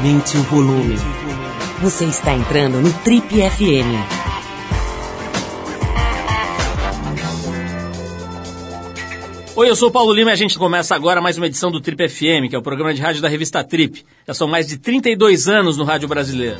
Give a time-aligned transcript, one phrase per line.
[0.00, 0.96] Aumente o volume.
[1.82, 4.00] Você está entrando no Trip FM.
[9.54, 11.82] Oi, eu sou o Paulo Lima e a gente começa agora mais uma edição do
[11.82, 14.02] Trip FM, que é o programa de rádio da revista Trip.
[14.26, 16.56] Já são mais de 32 anos no rádio brasileiro.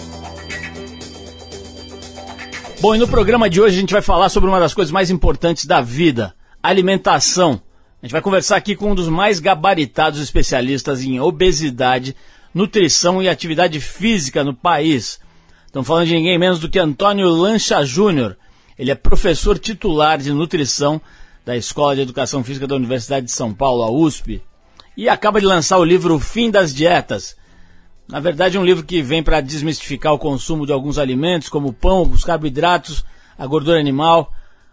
[2.78, 5.08] Bom, e no programa de hoje a gente vai falar sobre uma das coisas mais
[5.08, 7.52] importantes da vida, alimentação.
[8.02, 12.14] A gente vai conversar aqui com um dos mais gabaritados especialistas em obesidade
[12.54, 15.20] nutrição e atividade física no país.
[15.66, 18.36] Estamos falando de ninguém menos do que Antônio Lancha Júnior.
[18.78, 21.00] Ele é professor titular de nutrição
[21.44, 24.42] da Escola de Educação Física da Universidade de São Paulo, a USP,
[24.96, 27.36] e acaba de lançar o livro O Fim das Dietas.
[28.08, 31.68] Na verdade, é um livro que vem para desmistificar o consumo de alguns alimentos, como
[31.68, 33.04] o pão, os carboidratos,
[33.38, 34.32] a gordura animal,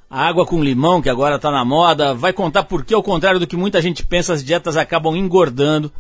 [0.09, 2.16] a água com limão, que agora está na moda.
[2.16, 5.91] Vai contar por que, ao contrário do que muita gente pensa, as dietas acabam engordando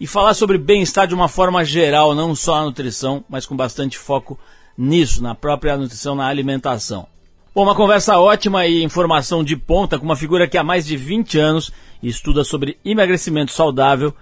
[0.00, 3.98] e falar sobre bem-estar de uma forma geral, não só a nutrição, mas com bastante
[3.98, 4.38] foco
[4.76, 7.06] nisso, na própria nutrição, na alimentação.
[7.54, 10.96] Bom, uma conversa ótima e informação de ponta com uma figura que há mais de
[10.96, 14.14] 20 anos estuda sobre emagrecimento saudável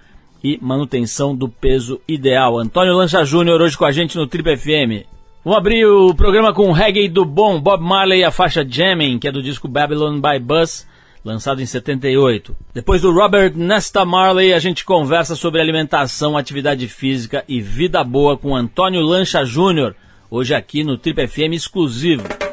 [0.42, 2.58] e manutenção do peso ideal.
[2.58, 5.06] Antônio Lancha Júnior hoje com a gente no Trip FM.
[5.44, 9.28] Vamos abrir o programa com o reggae do bom Bob Marley a faixa Jamming, que
[9.28, 10.86] é do disco Babylon by Bus,
[11.26, 12.56] lançado em 78.
[12.72, 18.38] Depois do Robert Nesta Marley, a gente conversa sobre alimentação, atividade física e vida boa
[18.38, 19.96] com Antônio Lancha Júnior,
[20.30, 22.45] hoje aqui no Trip FM exclusivo.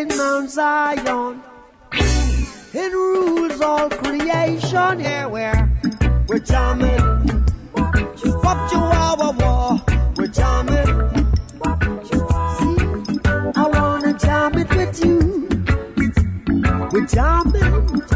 [0.00, 1.42] in Mount Zion.
[1.92, 5.00] It rules all creation.
[5.00, 5.68] Yeah, we're,
[6.26, 7.44] we're jamming.
[7.74, 9.78] Wop you wah wah
[10.16, 10.86] We're jamming.
[12.06, 13.18] See,
[13.56, 15.48] I wanna jam it with you.
[16.92, 18.09] We're jamming.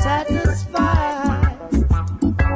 [0.00, 1.58] satisfied.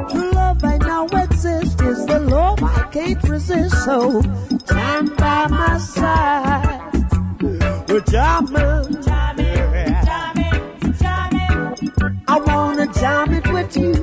[0.09, 3.75] True love I now exist is the love I can't resist.
[3.85, 4.21] So
[4.65, 6.91] stand by my side.
[7.87, 12.13] Well, jam it, jam it, jam it, jam it.
[12.27, 13.93] I wanna jam it with you.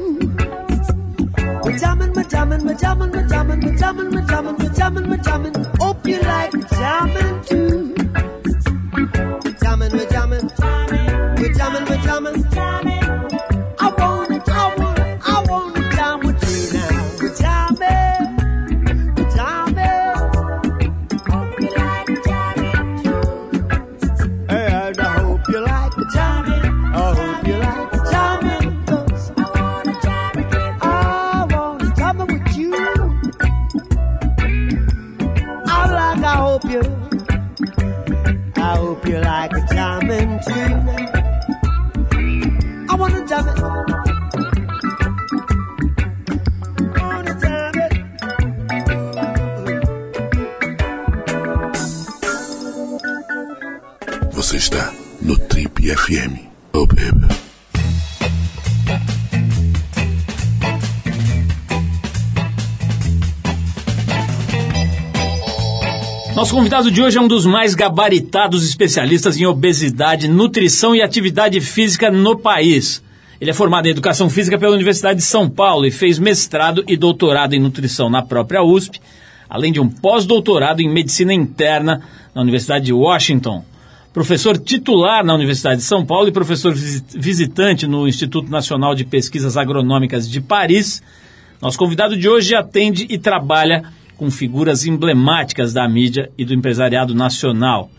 [1.64, 5.16] We're jamming, we're jamming, we're jamming, we're jamming, we're jamming, we're jamming, we're jamming, we're
[5.16, 5.54] jamming.
[5.78, 6.59] Hope you like
[66.50, 71.60] Nosso convidado de hoje é um dos mais gabaritados especialistas em obesidade, nutrição e atividade
[71.60, 73.00] física no país.
[73.40, 76.96] Ele é formado em Educação Física pela Universidade de São Paulo e fez mestrado e
[76.96, 79.00] doutorado em nutrição na própria USP,
[79.48, 82.02] além de um pós-doutorado em Medicina Interna
[82.34, 83.64] na Universidade de Washington.
[84.12, 89.56] Professor titular na Universidade de São Paulo e professor visitante no Instituto Nacional de Pesquisas
[89.56, 91.00] Agronômicas de Paris,
[91.62, 93.84] nosso convidado de hoje atende e trabalha
[94.20, 97.90] com figuras emblemáticas da mídia e do empresariado nacional.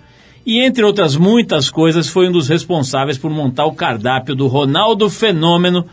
[0.45, 5.09] E, entre outras muitas coisas, foi um dos responsáveis por montar o cardápio do Ronaldo
[5.09, 5.83] Fenômeno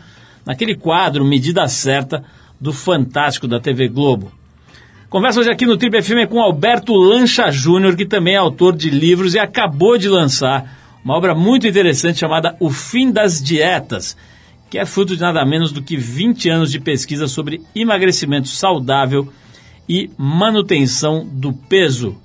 [0.45, 2.23] naquele quadro Medida Certa
[2.61, 4.31] do Fantástico da TV Globo.
[5.09, 8.91] Conversa hoje aqui no Trip FM com Alberto Lancha Júnior, que também é autor de
[8.91, 14.15] livros e acabou de lançar uma obra muito interessante chamada O Fim das Dietas,
[14.69, 19.27] que é fruto de nada menos do que 20 anos de pesquisa sobre emagrecimento saudável
[19.89, 22.15] e manutenção do peso.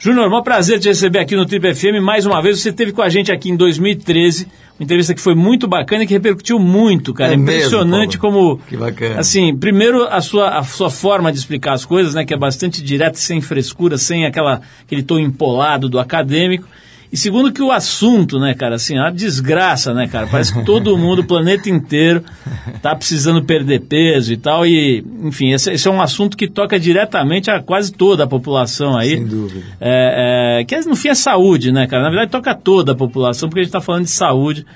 [0.00, 2.60] Júnior, um prazer te receber aqui no Trip FM mais uma vez.
[2.60, 4.46] Você esteve com a gente aqui em 2013,
[4.78, 7.32] uma entrevista que foi muito bacana e que repercutiu muito, cara.
[7.32, 8.60] É Impressionante mesmo, como.
[8.68, 9.18] Que bacana.
[9.18, 12.80] Assim, primeiro a sua, a sua forma de explicar as coisas, né, que é bastante
[12.80, 16.68] direta, sem frescura, sem aquela, aquele tom empolado do acadêmico.
[17.10, 20.26] E segundo que o assunto, né, cara, assim, é uma desgraça, né, cara?
[20.26, 22.22] Parece que todo mundo, o planeta inteiro,
[22.82, 24.66] tá precisando perder peso e tal.
[24.66, 28.96] E, enfim, esse, esse, é um assunto que toca diretamente a quase toda a população
[28.96, 29.16] aí.
[29.16, 29.64] Sem dúvida.
[29.80, 32.02] É, é, que no fim é saúde, né, cara?
[32.02, 34.66] Na verdade toca toda a população, porque a gente está falando de saúde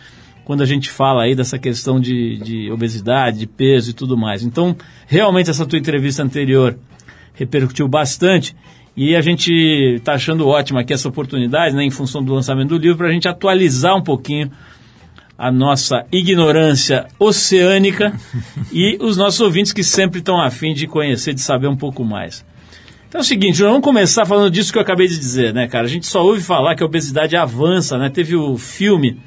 [0.44, 4.42] quando a gente fala aí dessa questão de, de obesidade, de peso e tudo mais.
[4.42, 4.74] Então,
[5.06, 6.78] realmente essa tua entrevista anterior
[7.34, 8.56] repercutiu bastante.
[8.96, 9.52] E a gente
[9.96, 13.12] está achando ótima aqui essa oportunidade, né, em função do lançamento do livro, para a
[13.12, 14.50] gente atualizar um pouquinho
[15.38, 18.12] a nossa ignorância oceânica
[18.70, 22.44] e os nossos ouvintes que sempre estão afim de conhecer, de saber um pouco mais.
[23.08, 25.84] Então é o seguinte, vamos começar falando disso que eu acabei de dizer, né, cara?
[25.84, 28.08] A gente só ouve falar que a obesidade avança, né?
[28.08, 29.18] Teve o filme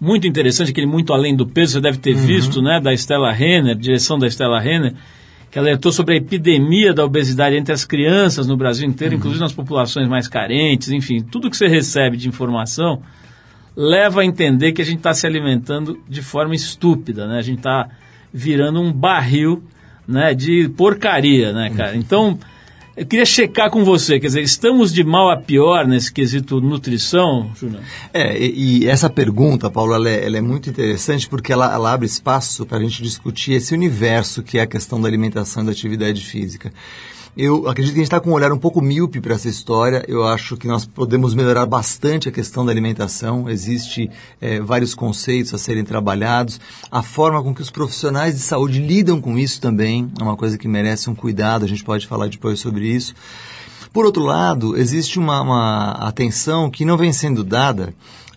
[0.00, 2.26] muito interessante, aquele Muito Além do Peso, você deve ter uhum.
[2.26, 2.80] visto, né?
[2.80, 4.94] Da Stella Renner, direção da Stella Renner,
[5.54, 9.18] que alertou sobre a epidemia da obesidade entre as crianças no Brasil inteiro, uhum.
[9.18, 13.00] inclusive nas populações mais carentes, enfim, tudo que você recebe de informação
[13.76, 17.38] leva a entender que a gente está se alimentando de forma estúpida, né?
[17.38, 17.88] A gente está
[18.32, 19.62] virando um barril
[20.08, 21.92] né, de porcaria, né, cara?
[21.92, 22.00] Uhum.
[22.00, 22.38] Então,
[22.96, 27.50] eu queria checar com você, quer dizer, estamos de mal a pior nesse quesito nutrição,
[27.58, 27.82] Júnior?
[28.12, 31.92] É, e, e, essa pergunta, Paulo, ela é, ela é muito interessante porque ela, ela
[31.92, 35.66] abre espaço para a gente discutir esse universo que é a questão da alimentação e
[35.66, 36.72] da atividade física.
[37.36, 40.04] Eu acredito que a gente está com um olhar um pouco míope para essa história.
[40.06, 43.50] Eu acho que nós podemos melhorar bastante a questão da alimentação.
[43.50, 44.08] Existem
[44.40, 46.60] é, vários conceitos a serem trabalhados.
[46.92, 50.56] A forma com que os profissionais de saúde lidam com isso também é uma coisa
[50.56, 51.64] que merece um cuidado.
[51.64, 53.12] A gente pode falar depois sobre isso.
[53.92, 57.92] Por outro lado, existe uma, uma atenção que não vem sendo dada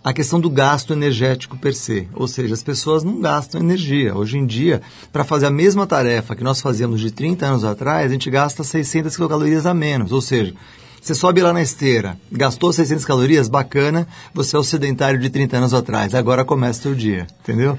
[0.08, 2.08] a questão do gasto energético per se.
[2.14, 4.16] Ou seja, as pessoas não gastam energia.
[4.16, 4.80] Hoje em dia,
[5.12, 8.64] para fazer a mesma tarefa que nós fazíamos de 30 anos atrás, a gente gasta
[8.64, 10.10] 600 quilocalorias a menos.
[10.10, 10.54] Ou seja,
[10.98, 15.58] você sobe lá na esteira, gastou 600 calorias, bacana, você é o sedentário de 30
[15.58, 17.78] anos atrás, agora começa o dia, entendeu?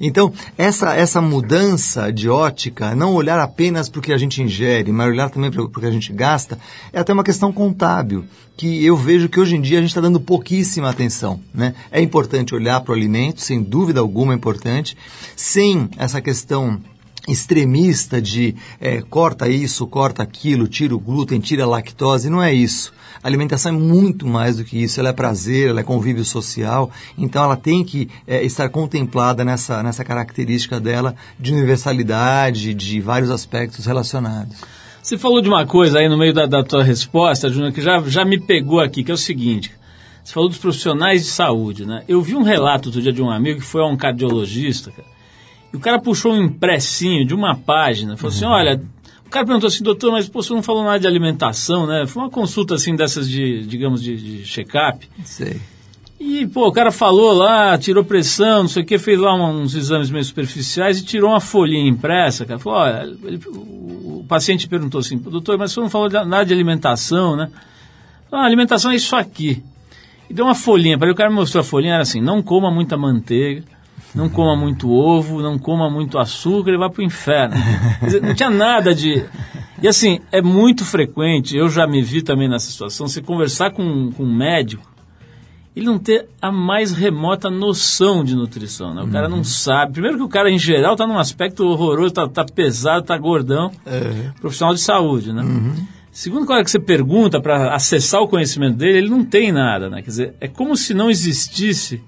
[0.00, 4.92] Então, essa, essa mudança de ótica, não olhar apenas para o que a gente ingere,
[4.92, 6.58] mas olhar também para o que a gente gasta,
[6.92, 8.24] é até uma questão contábil,
[8.56, 11.40] que eu vejo que hoje em dia a gente está dando pouquíssima atenção.
[11.52, 11.74] Né?
[11.90, 14.96] É importante olhar para o alimento, sem dúvida alguma é importante,
[15.36, 16.80] sem essa questão
[17.28, 22.52] extremista de é, corta isso, corta aquilo, tira o glúten, tira a lactose, não é
[22.52, 22.92] isso.
[23.22, 26.90] A alimentação é muito mais do que isso, ela é prazer, ela é convívio social,
[27.16, 33.30] então ela tem que é, estar contemplada nessa, nessa característica dela de universalidade, de vários
[33.30, 34.56] aspectos relacionados.
[35.02, 38.00] Você falou de uma coisa aí no meio da, da tua resposta, Júnior, que já,
[38.00, 39.72] já me pegou aqui, que é o seguinte.
[40.22, 42.04] Você falou dos profissionais de saúde, né?
[42.06, 45.08] Eu vi um relato outro dia de um amigo que foi a um cardiologista, cara,
[45.72, 48.52] e o cara puxou um impressinho de uma página, falou assim, uhum.
[48.52, 48.82] assim, olha,
[49.28, 52.06] o cara perguntou assim, doutor, mas pô, você não falou nada de alimentação, né?
[52.06, 55.06] Foi uma consulta assim dessas de, digamos, de, de check-up.
[55.22, 55.60] Sei.
[56.18, 59.74] E, pô, o cara falou lá, tirou pressão, não sei o que, fez lá uns
[59.74, 62.58] exames meio superficiais e tirou uma folhinha impressa, cara.
[62.58, 66.54] Falou, olha, ele, o, o, paciente perguntou assim, doutor, mas você não falou nada de
[66.54, 67.50] alimentação, né?
[68.32, 69.62] Ah, alimentação é isso aqui.
[70.30, 72.42] E deu uma folhinha para ele, o cara me mostrou a folhinha, era assim, não
[72.42, 73.62] coma muita manteiga,
[74.14, 77.54] não coma muito ovo, não coma muito açúcar, ele vai para o inferno.
[78.02, 79.24] Dizer, não tinha nada de.
[79.82, 84.10] E assim, é muito frequente, eu já me vi também nessa situação, você conversar com,
[84.10, 84.82] com um médico,
[85.76, 88.92] ele não ter a mais remota noção de nutrição.
[88.92, 89.02] Né?
[89.02, 89.10] O uhum.
[89.10, 89.92] cara não sabe.
[89.92, 93.70] Primeiro que o cara, em geral, está num aspecto horroroso, está tá pesado, está gordão.
[93.86, 94.32] Uhum.
[94.40, 95.42] Profissional de saúde, né?
[95.42, 95.74] Uhum.
[96.10, 99.88] Segundo o cara que você pergunta para acessar o conhecimento dele, ele não tem nada,
[99.88, 100.02] né?
[100.02, 102.02] Quer dizer, é como se não existisse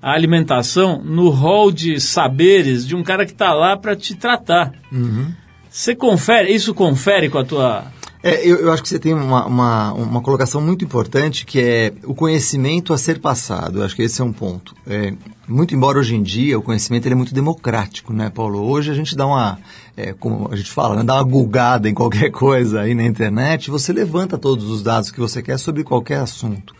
[0.00, 4.72] a alimentação no rol de saberes de um cara que está lá para te tratar.
[4.92, 5.32] Uhum.
[5.70, 7.84] Você confere, isso confere com a tua
[8.22, 11.92] é, eu, eu, acho que você tem uma, uma, uma, colocação muito importante que é
[12.02, 13.78] o conhecimento a ser passado.
[13.78, 14.74] Eu acho que esse é um ponto.
[14.86, 15.14] É,
[15.46, 18.60] muito embora hoje em dia o conhecimento ele é muito democrático, né, Paulo?
[18.68, 19.58] Hoje a gente dá uma,
[19.96, 23.70] é, como a gente fala, né, dá uma gulgada em qualquer coisa aí na internet,
[23.70, 26.74] você levanta todos os dados que você quer sobre qualquer assunto.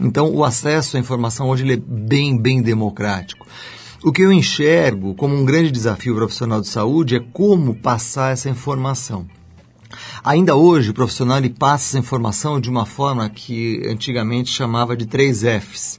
[0.00, 3.46] Então o acesso à informação hoje ele é bem, bem democrático.
[4.02, 8.48] O que eu enxergo como um grande desafio profissional de saúde é como passar essa
[8.48, 9.26] informação.
[10.22, 15.06] Ainda hoje, o profissional ele passa essa informação de uma forma que antigamente chamava de
[15.06, 15.98] três Fs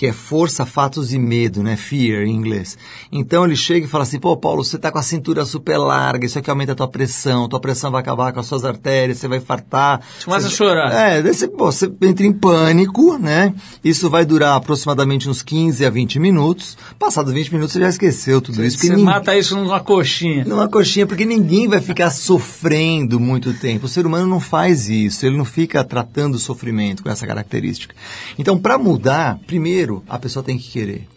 [0.00, 1.76] que é força, fatos e medo, né?
[1.76, 2.78] Fear em inglês.
[3.12, 6.24] Então ele chega e fala assim, pô, Paulo, você tá com a cintura super larga,
[6.24, 9.28] isso aqui aumenta a tua pressão, tua pressão vai acabar com as suas artérias, você
[9.28, 10.00] vai fartar.
[10.18, 10.90] Você começa a chorar.
[10.90, 13.52] É, daí você, pô, você entra em pânico, né?
[13.84, 16.78] Isso vai durar aproximadamente uns 15 a 20 minutos.
[16.98, 18.78] Passados 20 minutos você já esqueceu tudo você, isso.
[18.78, 19.04] Você ninguém...
[19.04, 20.46] mata isso numa coxinha.
[20.46, 23.84] Numa coxinha, porque ninguém vai ficar sofrendo muito tempo.
[23.84, 27.94] O ser humano não faz isso, ele não fica tratando o sofrimento com essa característica.
[28.38, 31.08] Então, para mudar, primeiro, Primeiro, a pessoa tem que querer.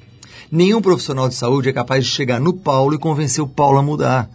[0.51, 3.84] Nenhum profissional de saúde é capaz de chegar no Paulo e convencer o Paulo a
[3.84, 4.30] mudar.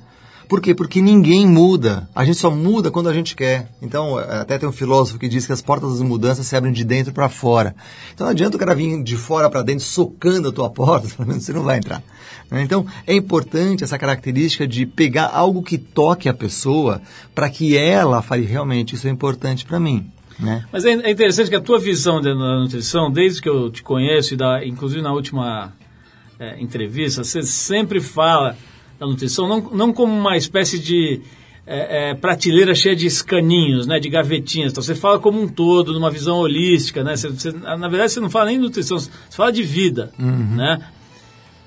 [0.48, 0.74] Por quê?
[0.74, 2.08] Porque ninguém muda.
[2.14, 3.70] A gente só muda quando a gente quer.
[3.82, 6.84] Então, até tem um filósofo que diz que as portas das mudanças se abrem de
[6.84, 7.74] dentro para fora.
[8.14, 11.28] Então, não adianta o cara vir de fora para dentro socando a tua porta, pelo
[11.28, 12.02] menos você não vai entrar.
[12.50, 12.62] Né?
[12.62, 17.02] Então, é importante essa característica de pegar algo que toque a pessoa
[17.34, 20.10] para que ela fale realmente isso é importante para mim.
[20.38, 20.64] Né?
[20.72, 24.34] Mas é, é, interessante que a tua visão da nutrição, desde que eu te conheço,
[24.34, 25.72] e da, inclusive na última
[26.38, 28.56] é, entrevista, você sempre fala
[28.98, 31.20] da nutrição não, não como uma espécie de
[31.66, 34.72] é, é, prateleira cheia de escaninhos, né, de gavetinhas.
[34.72, 37.04] Então, você fala como um todo, numa visão holística.
[37.04, 37.14] Né?
[37.14, 40.10] Você, você, na verdade, você não fala nem de nutrição, você fala de vida.
[40.18, 40.56] Uhum.
[40.56, 40.80] Né?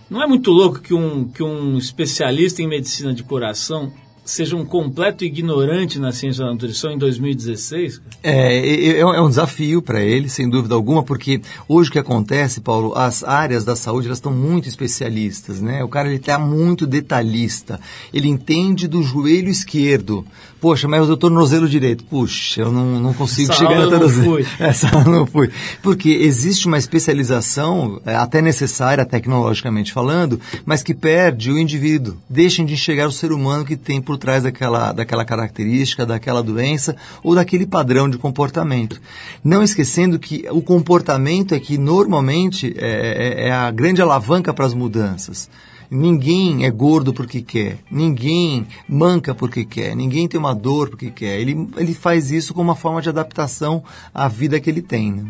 [0.10, 4.66] Não é muito louco que um, que um especialista em medicina de coração seja um
[4.66, 8.02] completo ignorante na ciência da nutrição em 2016?
[8.24, 12.62] É, é, é, um desafio para ele, sem dúvida alguma, porque hoje o que acontece,
[12.62, 15.84] Paulo, as áreas da saúde elas estão muito especialistas, né?
[15.84, 17.80] O cara ele está muito detalhista.
[18.14, 20.26] Ele entende do joelho esquerdo.
[20.62, 22.04] Poxa, mas eu tornozelo direito.
[22.04, 24.46] Puxa, eu não, não consigo Essa chegar no tornozelo.
[24.60, 25.50] Essa aula não fui.
[25.82, 32.16] Porque existe uma especialização, é, até necessária tecnologicamente falando, mas que perde o indivíduo.
[32.30, 36.96] Deixem de enxergar o ser humano que tem por trás daquela, daquela característica, daquela doença
[37.24, 39.02] ou daquele padrão de comportamento.
[39.44, 44.68] Não esquecendo que o comportamento é que normalmente é, é, é a grande alavanca para
[44.68, 45.50] as mudanças.
[45.94, 51.38] Ninguém é gordo porque quer, ninguém manca porque quer, ninguém tem uma dor porque quer.
[51.38, 53.84] Ele, ele faz isso como uma forma de adaptação
[54.14, 55.12] à vida que ele tem.
[55.12, 55.26] Né?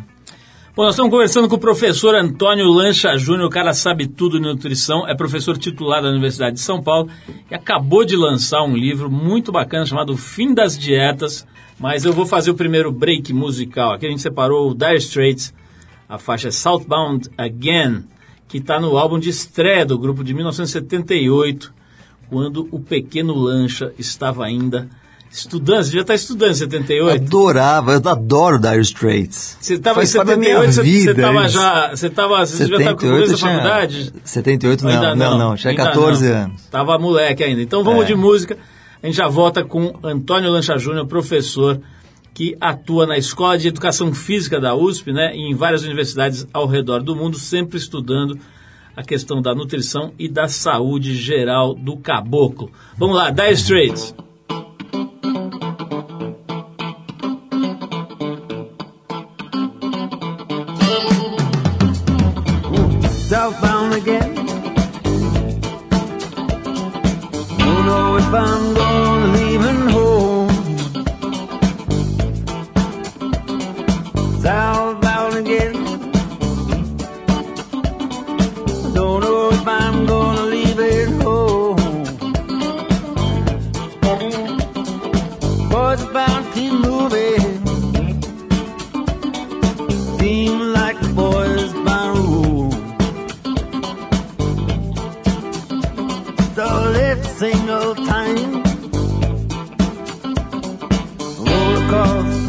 [0.76, 4.46] Bom, nós estamos conversando com o professor Antônio Lancha Júnior, o cara sabe tudo de
[4.46, 7.10] nutrição, é professor titular da Universidade de São Paulo
[7.50, 11.44] e acabou de lançar um livro muito bacana chamado Fim das Dietas,
[11.80, 13.94] mas eu vou fazer o primeiro break musical.
[13.94, 15.54] Aqui a gente separou o Dire Straits,
[16.08, 18.04] a faixa Southbound Again,
[18.52, 21.74] que está no álbum de estreia do grupo de 1978,
[22.30, 24.90] quando o pequeno Lancha estava ainda
[25.32, 25.86] estudando.
[25.86, 27.24] Você já está estudando em 78?
[27.24, 29.58] Adorava, eu adoro Dire Straits.
[29.62, 31.90] Você estava em 78, você estava já.
[31.92, 32.46] Você estava.
[32.46, 34.14] Você já estava com começo da faculdade?
[34.22, 36.36] 78 não, não, não, não, tinha 14 não.
[36.36, 36.62] anos.
[36.62, 37.62] Estava moleque ainda.
[37.62, 38.08] Então vamos é.
[38.08, 38.58] de música.
[39.02, 41.80] A gente já volta com Antônio Lancha Júnior, professor
[42.34, 46.66] que atua na Escola de Educação Física da USP, né, e em várias universidades ao
[46.66, 48.40] redor do mundo, sempre estudando
[48.96, 52.72] a questão da nutrição e da saúde geral do caboclo.
[52.98, 54.16] Vamos lá, Dire Straits.
[63.30, 64.42] Southbound again.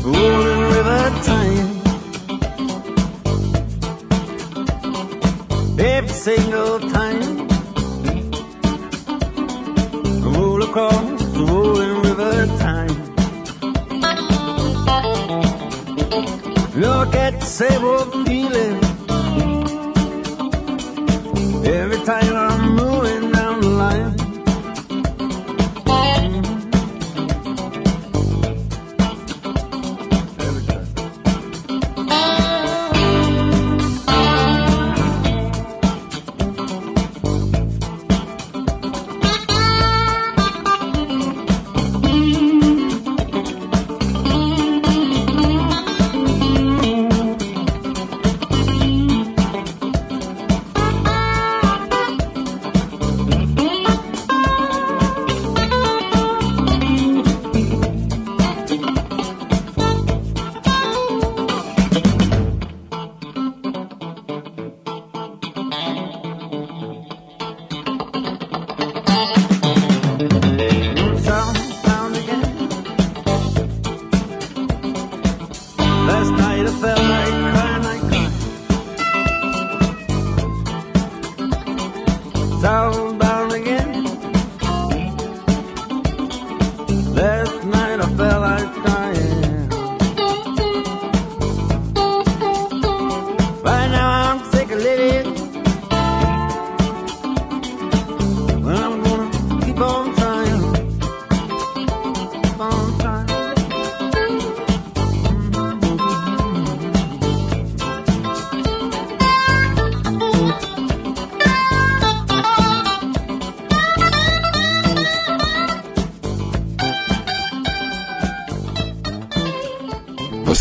[0.05, 1.69] rolling river time.
[5.79, 7.49] Every single time,
[10.35, 12.95] roll across the rolling river time.
[16.75, 17.47] Look at the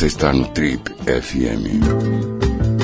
[0.02, 2.82] Você está no Trip FM.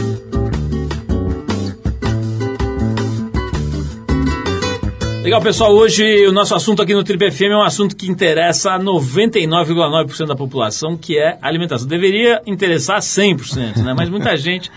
[5.24, 5.74] Legal, pessoal.
[5.74, 10.26] Hoje o nosso assunto aqui no Trip FM é um assunto que interessa a 99,9%
[10.28, 11.88] da população, que é alimentação.
[11.88, 13.94] Deveria interessar 100%, né?
[13.94, 14.72] Mas muita gente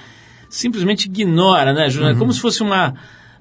[0.49, 2.13] simplesmente ignora, né, Júnior?
[2.13, 2.95] É como se fosse uma...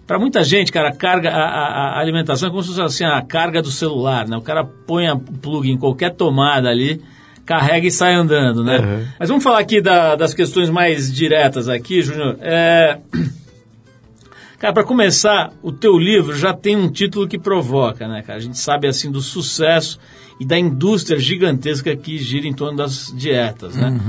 [0.06, 3.06] Para muita gente, cara, a, carga, a, a- a alimentação é como se fosse assim,
[3.06, 4.36] a carga do celular, né?
[4.38, 7.02] O cara põe o plug em qualquer tomada ali,
[7.50, 8.78] carrega e sai andando, né?
[9.20, 12.38] Mas vamos falar aqui da- das questões mais diretas aqui, Júnior.
[12.42, 13.00] É...
[14.60, 18.38] Cara, para começar, o teu livro já tem um título que provoca, né, cara?
[18.38, 19.98] A gente sabe, assim, do sucesso
[20.40, 24.00] e da indústria gigantesca que gira em torno das dietas, né?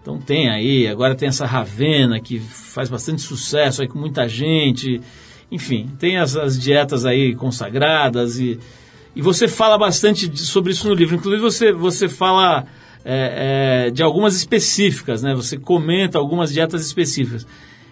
[0.00, 5.00] Então tem aí, agora tem essa Ravena que faz bastante sucesso aí com muita gente.
[5.50, 8.58] Enfim, tem as, as dietas aí consagradas e,
[9.14, 11.16] e você fala bastante sobre isso no livro.
[11.16, 12.64] Inclusive você, você fala
[13.08, 15.32] é, é, de algumas específicas, né?
[15.34, 17.46] Você comenta algumas dietas específicas.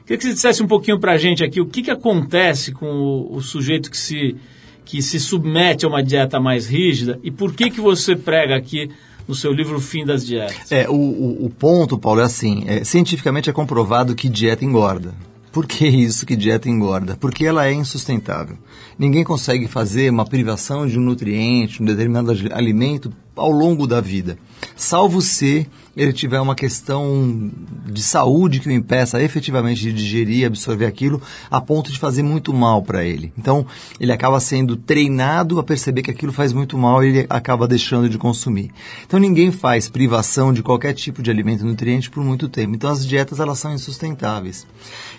[0.04, 3.36] Queria que você dissesse um pouquinho pra gente aqui o que, que acontece com o,
[3.36, 4.36] o sujeito que se,
[4.84, 8.90] que se submete a uma dieta mais rígida e por que, que você prega aqui
[9.26, 10.70] no seu livro Fim das Dietas.
[10.70, 15.14] É, o, o, o ponto, Paulo, é assim, é, cientificamente é comprovado que dieta engorda.
[15.50, 17.16] Por que isso que dieta engorda?
[17.18, 18.58] Porque ela é insustentável.
[18.98, 24.00] Ninguém consegue fazer uma privação de um nutriente, um determinado ali- alimento ao longo da
[24.00, 24.36] vida.
[24.76, 27.50] Salvo se ele tiver uma questão
[27.86, 32.52] de saúde que o impeça efetivamente de digerir absorver aquilo a ponto de fazer muito
[32.52, 33.32] mal para ele.
[33.38, 33.64] Então,
[34.00, 38.08] ele acaba sendo treinado a perceber que aquilo faz muito mal e ele acaba deixando
[38.08, 38.70] de consumir.
[39.06, 42.74] Então, ninguém faz privação de qualquer tipo de alimento nutriente por muito tempo.
[42.74, 44.66] Então, as dietas elas são insustentáveis.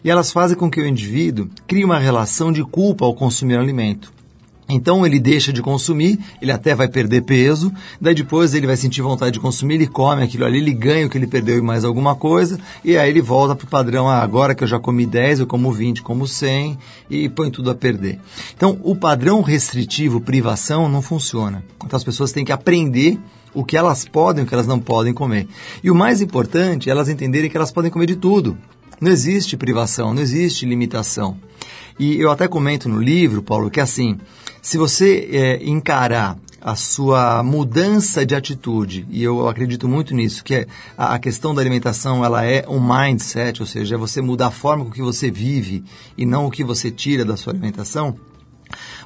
[0.03, 4.14] E elas fazem com que o indivíduo crie uma relação de culpa ao consumir alimento.
[4.67, 9.01] Então ele deixa de consumir, ele até vai perder peso, daí depois ele vai sentir
[9.01, 11.85] vontade de consumir, ele come aquilo ali, ele ganha o que ele perdeu e mais
[11.85, 15.05] alguma coisa, e aí ele volta para o padrão, ah, agora que eu já comi
[15.05, 18.19] 10, eu como 20, como 100, e põe tudo a perder.
[18.55, 21.63] Então o padrão restritivo, privação, não funciona.
[21.83, 23.19] Então as pessoas têm que aprender
[23.53, 25.47] o que elas podem e o que elas não podem comer.
[25.83, 28.57] E o mais importante é elas entenderem que elas podem comer de tudo.
[28.99, 31.37] Não existe privação, não existe limitação.
[31.97, 34.19] E eu até comento no livro, Paulo, que assim,
[34.61, 40.55] se você é, encarar a sua mudança de atitude, e eu acredito muito nisso, que
[40.55, 44.51] é a, questão da alimentação ela é um mindset, ou seja, é você mudar a
[44.51, 45.83] forma com que você vive
[46.17, 48.17] e não o que você tira da sua alimentação,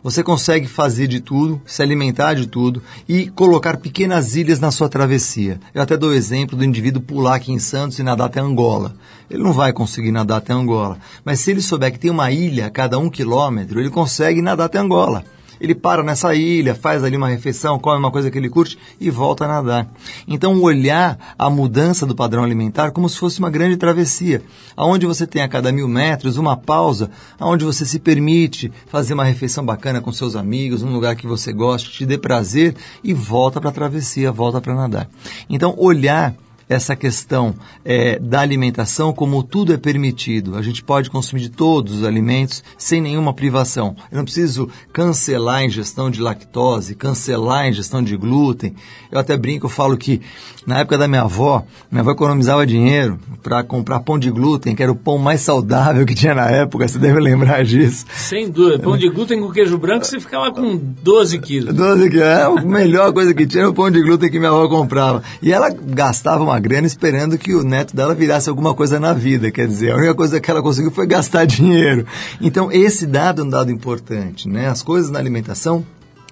[0.03, 4.89] você consegue fazer de tudo, se alimentar de tudo e colocar pequenas ilhas na sua
[4.89, 5.59] travessia.
[5.73, 8.95] Eu até dou o exemplo do indivíduo pular aqui em Santos e nadar até Angola.
[9.29, 10.97] Ele não vai conseguir nadar até Angola.
[11.23, 14.65] Mas se ele souber que tem uma ilha a cada um quilômetro, ele consegue nadar
[14.65, 15.23] até Angola.
[15.59, 19.09] Ele para nessa ilha, faz ali uma refeição, come uma coisa que ele curte e
[19.09, 19.87] volta a nadar.
[20.27, 24.41] Então, olhar a mudança do padrão alimentar como se fosse uma grande travessia,
[24.75, 29.23] aonde você tem a cada mil metros uma pausa, aonde você se permite fazer uma
[29.23, 33.59] refeição bacana com seus amigos, num lugar que você goste, te dê prazer e volta
[33.59, 35.09] para a travessia, volta para nadar.
[35.49, 36.35] Então, olhar
[36.69, 40.55] essa questão é, da alimentação como tudo é permitido.
[40.55, 43.95] A gente pode consumir de todos os alimentos sem nenhuma privação.
[44.11, 48.75] Eu não preciso cancelar a ingestão de lactose, cancelar a ingestão de glúten.
[49.11, 50.21] Eu até brinco, eu falo que
[50.69, 54.83] na época da minha avó, minha avó economizava dinheiro para comprar pão de glúten, que
[54.83, 58.05] era o pão mais saudável que tinha na época, você deve lembrar disso.
[58.13, 58.77] Sem dúvida.
[58.77, 61.73] Pão de glúten com queijo branco, você ficava com 12 quilos.
[61.73, 64.51] 12 quilos, é a melhor coisa que tinha era o pão de glúten que minha
[64.51, 65.23] avó comprava.
[65.41, 69.49] E ela gastava uma grana esperando que o neto dela virasse alguma coisa na vida,
[69.49, 72.05] quer dizer, a única coisa que ela conseguiu foi gastar dinheiro.
[72.39, 74.67] Então, esse dado é um dado importante, né?
[74.67, 75.83] As coisas na alimentação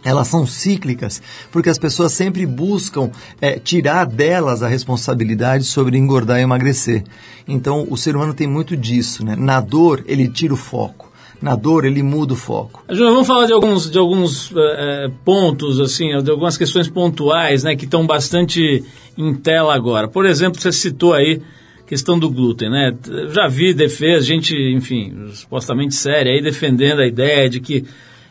[0.07, 6.39] elas são cíclicas, porque as pessoas sempre buscam é, tirar delas a responsabilidade sobre engordar
[6.39, 7.03] e emagrecer.
[7.45, 9.35] Então, o ser humano tem muito disso, né?
[9.35, 11.11] Na dor, ele tira o foco.
[11.41, 12.83] Na dor, ele muda o foco.
[12.89, 17.75] Júnior, vamos falar de alguns, de alguns é, pontos, assim, de algumas questões pontuais, né,
[17.75, 18.83] que estão bastante
[19.17, 20.07] em tela agora.
[20.07, 21.41] Por exemplo, você citou aí
[21.85, 22.93] questão do glúten, né?
[23.33, 27.85] Já vi defesa, gente, enfim, supostamente séria aí defendendo a ideia de que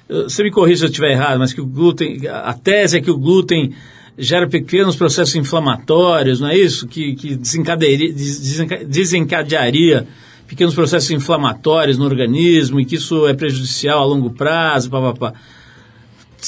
[0.09, 3.11] você me corrija se eu estiver errado, mas que o glúten, a tese é que
[3.11, 3.73] o glúten
[4.19, 6.87] gera pequenos processos inflamatórios, não é isso?
[6.87, 10.07] Que, que desencadearia,
[10.47, 15.35] pequenos processos inflamatórios no organismo e que isso é prejudicial a longo prazo, papapá.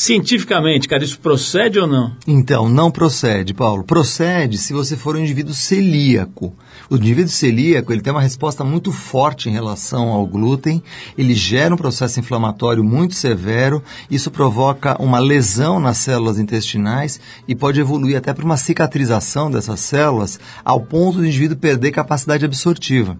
[0.00, 2.16] Cientificamente, cara, isso procede ou não?
[2.24, 3.82] Então, não procede, Paulo.
[3.82, 6.54] Procede se você for um indivíduo celíaco.
[6.88, 10.80] O indivíduo celíaco ele tem uma resposta muito forte em relação ao glúten,
[11.18, 17.56] ele gera um processo inflamatório muito severo, isso provoca uma lesão nas células intestinais e
[17.56, 23.18] pode evoluir até para uma cicatrização dessas células, ao ponto do indivíduo perder capacidade absortiva.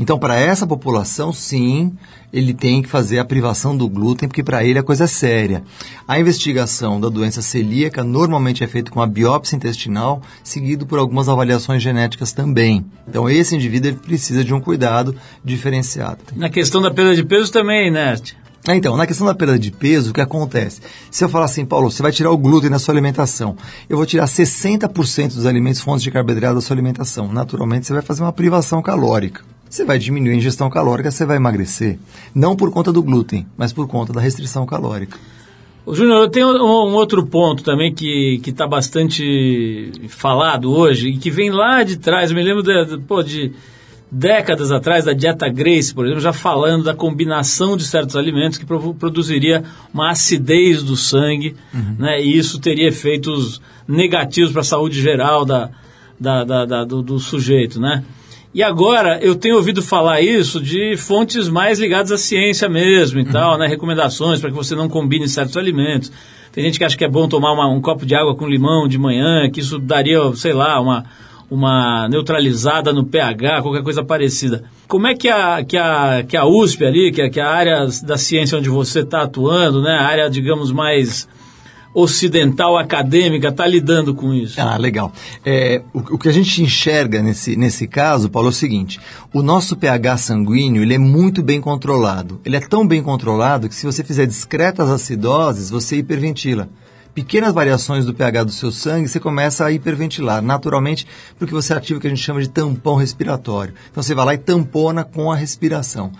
[0.00, 1.92] Então, para essa população, sim,
[2.32, 5.62] ele tem que fazer a privação do glúten, porque para ele a coisa é séria.
[6.08, 11.28] A investigação da doença celíaca normalmente é feita com a biópsia intestinal, seguido por algumas
[11.28, 12.82] avaliações genéticas também.
[13.06, 16.20] Então, esse indivíduo ele precisa de um cuidado diferenciado.
[16.34, 18.14] Na questão da perda de peso também, né?
[18.68, 20.80] Então, na questão da perda de peso, o que acontece?
[21.10, 23.54] Se eu falar assim, Paulo, você vai tirar o glúten da sua alimentação,
[23.86, 27.30] eu vou tirar 60% dos alimentos fontes de carboidrato da sua alimentação.
[27.30, 29.42] Naturalmente, você vai fazer uma privação calórica.
[29.70, 31.96] Você vai diminuir a ingestão calórica, você vai emagrecer.
[32.34, 35.16] Não por conta do glúten, mas por conta da restrição calórica.
[35.86, 41.30] Júnior, eu tenho um, um, outro ponto também que está bastante falado hoje e que
[41.30, 42.30] vem lá de trás.
[42.30, 43.52] Eu me lembro de, de, pô, de
[44.10, 48.66] décadas atrás da dieta Grace, por exemplo, já falando da combinação de certos alimentos que
[48.66, 49.62] produziria
[49.94, 51.94] uma acidez do sangue, uhum.
[51.96, 52.20] né?
[52.20, 55.70] E isso teria efeitos negativos para a saúde geral da,
[56.18, 58.04] da, da, da do, do sujeito, né?
[58.52, 63.22] E agora eu tenho ouvido falar isso de fontes mais ligadas à ciência mesmo e
[63.22, 63.30] uhum.
[63.30, 63.66] tal, né?
[63.68, 66.10] Recomendações para que você não combine certos alimentos.
[66.50, 68.88] Tem gente que acha que é bom tomar uma, um copo de água com limão
[68.88, 71.04] de manhã, que isso daria, sei lá, uma,
[71.48, 74.64] uma neutralizada no pH, qualquer coisa parecida.
[74.88, 77.86] Como é que a, que a, que a USP ali, que a, que a área
[78.02, 79.92] da ciência onde você está atuando, né?
[79.92, 81.28] A área, digamos, mais
[81.94, 84.60] ocidental acadêmica está lidando com isso?
[84.60, 85.12] Ah, legal.
[85.44, 89.00] É, o, o, que a gente enxerga nesse, nesse caso, Paulo, é o seguinte:
[89.32, 92.40] o nosso pH sanguíneo ele é muito bem controlado.
[92.44, 96.68] Ele é tão bem controlado que se você fizer discretas acidoses, você hiperventila
[97.20, 101.06] pequenas variações do pH do seu sangue, você começa a hiperventilar, naturalmente,
[101.38, 103.74] porque você ativa o que a gente chama de tampão respiratório.
[103.90, 106.10] Então você vai lá e tampona com a respiração.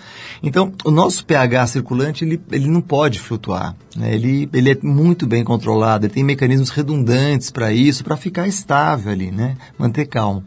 [0.42, 3.74] Então, o nosso pH circulante, ele, ele não pode flutuar.
[3.96, 4.14] Né?
[4.14, 9.10] Ele, ele é muito bem controlado, ele tem mecanismos redundantes para isso, para ficar estável
[9.10, 9.56] ali, né?
[9.78, 10.44] manter calmo.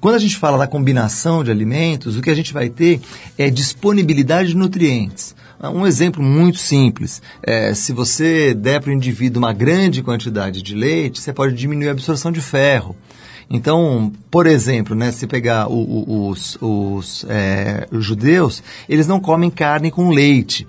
[0.00, 3.00] Quando a gente fala da combinação de alimentos, o que a gente vai ter
[3.38, 5.32] é disponibilidade de nutrientes.
[5.68, 10.74] Um exemplo muito simples: é, se você der para o indivíduo uma grande quantidade de
[10.74, 12.96] leite, você pode diminuir a absorção de ferro.
[13.48, 19.20] Então, por exemplo, né, se pegar o, o, os, os, é, os judeus, eles não
[19.20, 20.66] comem carne com leite.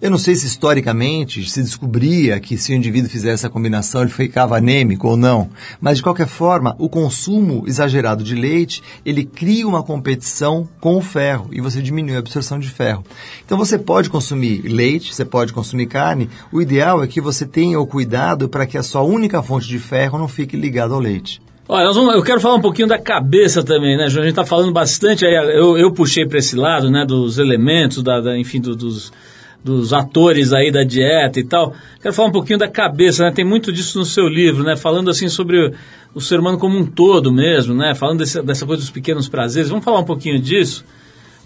[0.00, 4.10] Eu não sei se historicamente se descobria que se o indivíduo fizesse essa combinação ele
[4.10, 9.66] ficava anêmico ou não, mas de qualquer forma, o consumo exagerado de leite, ele cria
[9.66, 13.02] uma competição com o ferro e você diminui a absorção de ferro.
[13.44, 17.80] Então você pode consumir leite, você pode consumir carne, o ideal é que você tenha
[17.80, 21.42] o cuidado para que a sua única fonte de ferro não fique ligada ao leite.
[21.66, 24.22] Olha, vamos, eu quero falar um pouquinho da cabeça também, né, João?
[24.22, 28.00] A gente está falando bastante, aí, eu, eu puxei para esse lado, né, dos elementos,
[28.00, 29.12] da, da enfim, do, dos,
[29.62, 31.74] dos atores aí da dieta e tal.
[32.00, 33.32] Quero falar um pouquinho da cabeça, né?
[33.32, 34.76] Tem muito disso no seu livro, né?
[34.76, 35.74] Falando assim sobre
[36.14, 37.94] o ser humano como um todo mesmo, né?
[37.94, 39.68] Falando desse, dessa coisa dos pequenos prazeres.
[39.68, 40.84] Vamos falar um pouquinho disso?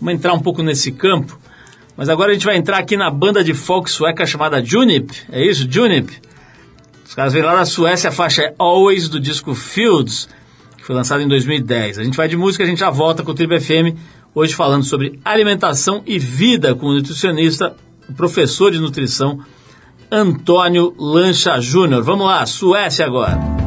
[0.01, 1.39] Vamos entrar um pouco nesse campo.
[1.97, 5.13] Mas agora a gente vai entrar aqui na banda de folk sueca chamada Junip.
[5.31, 5.67] É isso?
[5.71, 6.13] Junip.
[7.05, 10.29] Os caras vêm lá da Suécia, a faixa é Always do disco Fields
[10.83, 12.01] que foi lançado em 2010.
[12.01, 13.97] A gente vai de música, a gente já volta com o Trip FM,
[14.35, 17.77] hoje falando sobre alimentação e vida com o nutricionista,
[18.13, 19.41] o professor de nutrição,
[20.11, 22.03] Antônio Lancha Júnior.
[22.03, 23.62] Vamos lá, Suécia agora.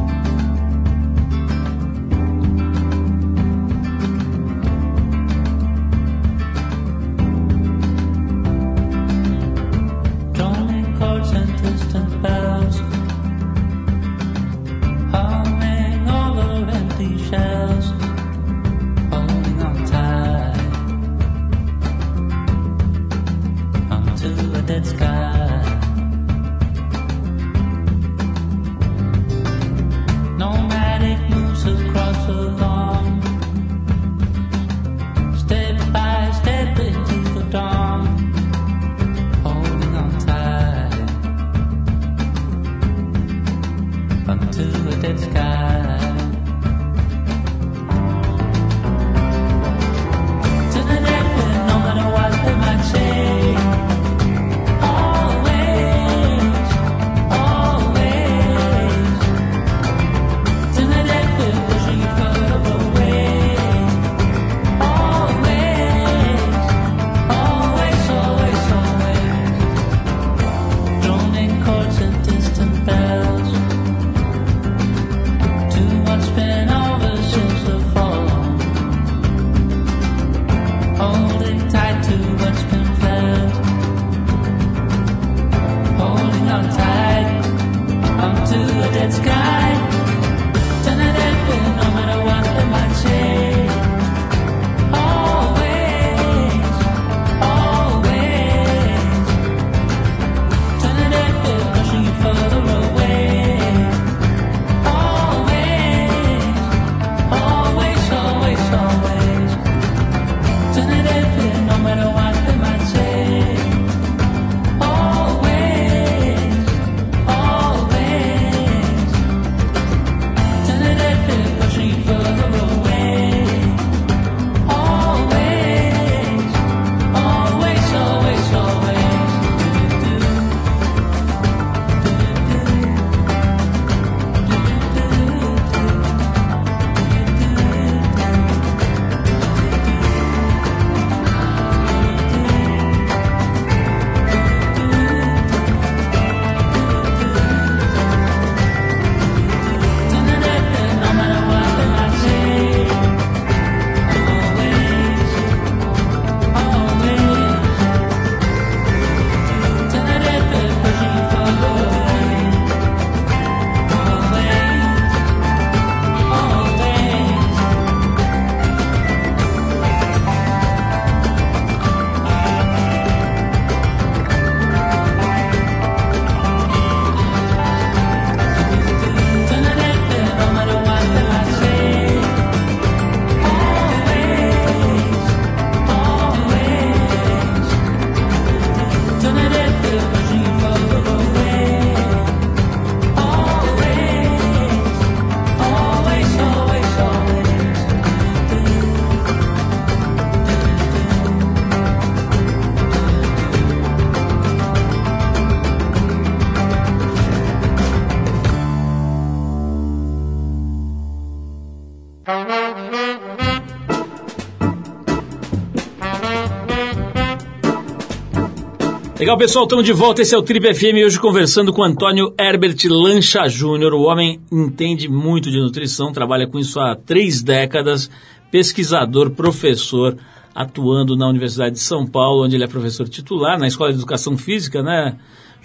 [219.26, 220.22] Legal, pessoal, estamos de volta.
[220.22, 221.04] Esse é o Trip FM.
[221.04, 223.92] Hoje conversando com Antônio Herbert Lancha Júnior.
[223.92, 228.08] O homem entende muito de nutrição, trabalha com isso há três décadas.
[228.52, 230.16] Pesquisador, professor,
[230.54, 234.38] atuando na Universidade de São Paulo, onde ele é professor titular, na Escola de Educação
[234.38, 235.16] Física, né?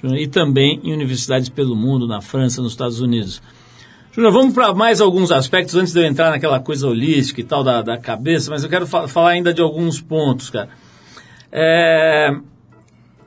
[0.04, 3.44] E também em universidades pelo mundo, na França, nos Estados Unidos.
[4.12, 7.64] Júnior, vamos para mais alguns aspectos antes de eu entrar naquela coisa holística e tal
[7.64, 10.70] da, da cabeça, mas eu quero fa falar ainda de alguns pontos, cara.
[11.52, 12.32] É,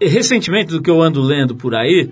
[0.00, 2.10] recentemente, do que eu ando lendo por aí,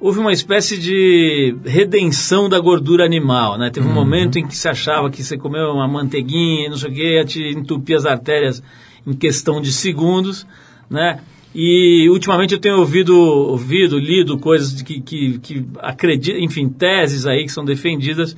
[0.00, 3.70] houve uma espécie de redenção da gordura animal, né?
[3.70, 6.94] Teve um momento em que se achava que você comeu uma manteiguinha, não sei o
[6.94, 8.62] que, ia te entupir as artérias
[9.06, 10.46] em questão de segundos,
[10.88, 11.20] né?
[11.54, 17.44] E ultimamente eu tenho ouvido, ouvido lido coisas que, que, que acreditam, enfim, teses aí
[17.44, 18.36] que são defendidas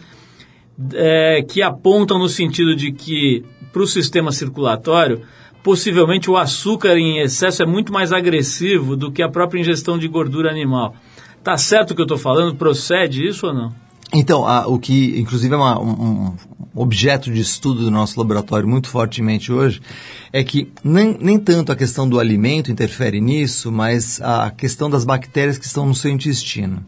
[0.94, 5.22] é, que apontam no sentido de que para o sistema circulatório
[5.62, 10.08] possivelmente o açúcar em excesso é muito mais agressivo do que a própria ingestão de
[10.08, 10.94] gordura animal.
[11.42, 12.54] Tá certo o que eu estou falando?
[12.56, 13.72] Procede isso ou não?
[14.12, 15.90] Então, a- o que, inclusive, é uma, um-
[16.26, 16.34] um-
[16.74, 19.80] objeto de estudo do nosso laboratório muito fortemente hoje,
[20.32, 25.04] é que nem, nem tanto a questão do alimento interfere nisso, mas a questão das
[25.04, 26.84] bactérias que estão no seu intestino.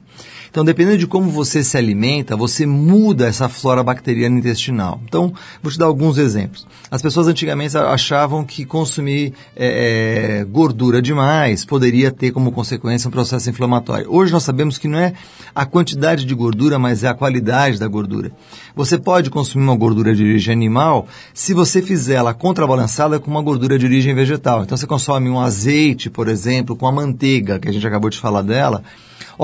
[0.53, 5.01] Então, dependendo de como você se alimenta, você muda essa flora bacteriana intestinal.
[5.09, 6.67] Então, vou te dar alguns exemplos.
[6.91, 13.11] As pessoas antigamente achavam que consumir é, é, gordura demais poderia ter como consequência um
[13.11, 14.13] processo inflamatório.
[14.13, 15.15] Hoje nós sabemos que não é
[15.55, 18.31] a quantidade de gordura, mas é a qualidade da gordura.
[18.77, 23.41] Você pode consumir uma gordura de origem animal se você fizer ela contrabalançada com uma
[23.41, 24.65] gordura de origem vegetal.
[24.65, 28.19] Então, você consome um azeite, por exemplo, com a manteiga, que a gente acabou de
[28.19, 28.85] falar dela,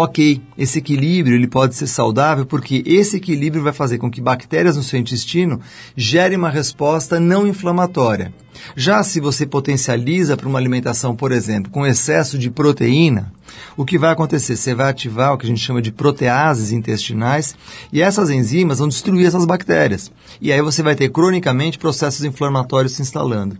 [0.00, 4.76] Ok, esse equilíbrio ele pode ser saudável porque esse equilíbrio vai fazer com que bactérias
[4.76, 5.60] no seu intestino
[5.96, 8.32] gerem uma resposta não inflamatória.
[8.76, 13.32] Já se você potencializa para uma alimentação, por exemplo, com excesso de proteína,
[13.76, 14.54] o que vai acontecer?
[14.54, 17.56] Você vai ativar o que a gente chama de proteases intestinais
[17.92, 20.12] e essas enzimas vão destruir essas bactérias.
[20.40, 23.58] E aí você vai ter cronicamente processos inflamatórios se instalando.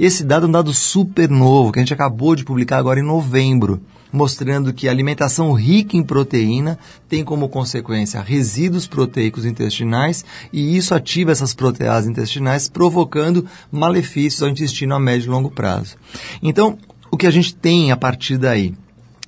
[0.00, 3.04] Esse dado é um dado super novo que a gente acabou de publicar agora em
[3.04, 3.80] novembro
[4.12, 10.94] mostrando que a alimentação rica em proteína tem como consequência resíduos proteicos intestinais e isso
[10.94, 15.96] ativa essas proteases intestinais, provocando malefícios ao intestino a médio e longo prazo.
[16.42, 16.78] Então,
[17.10, 18.74] o que a gente tem a partir daí?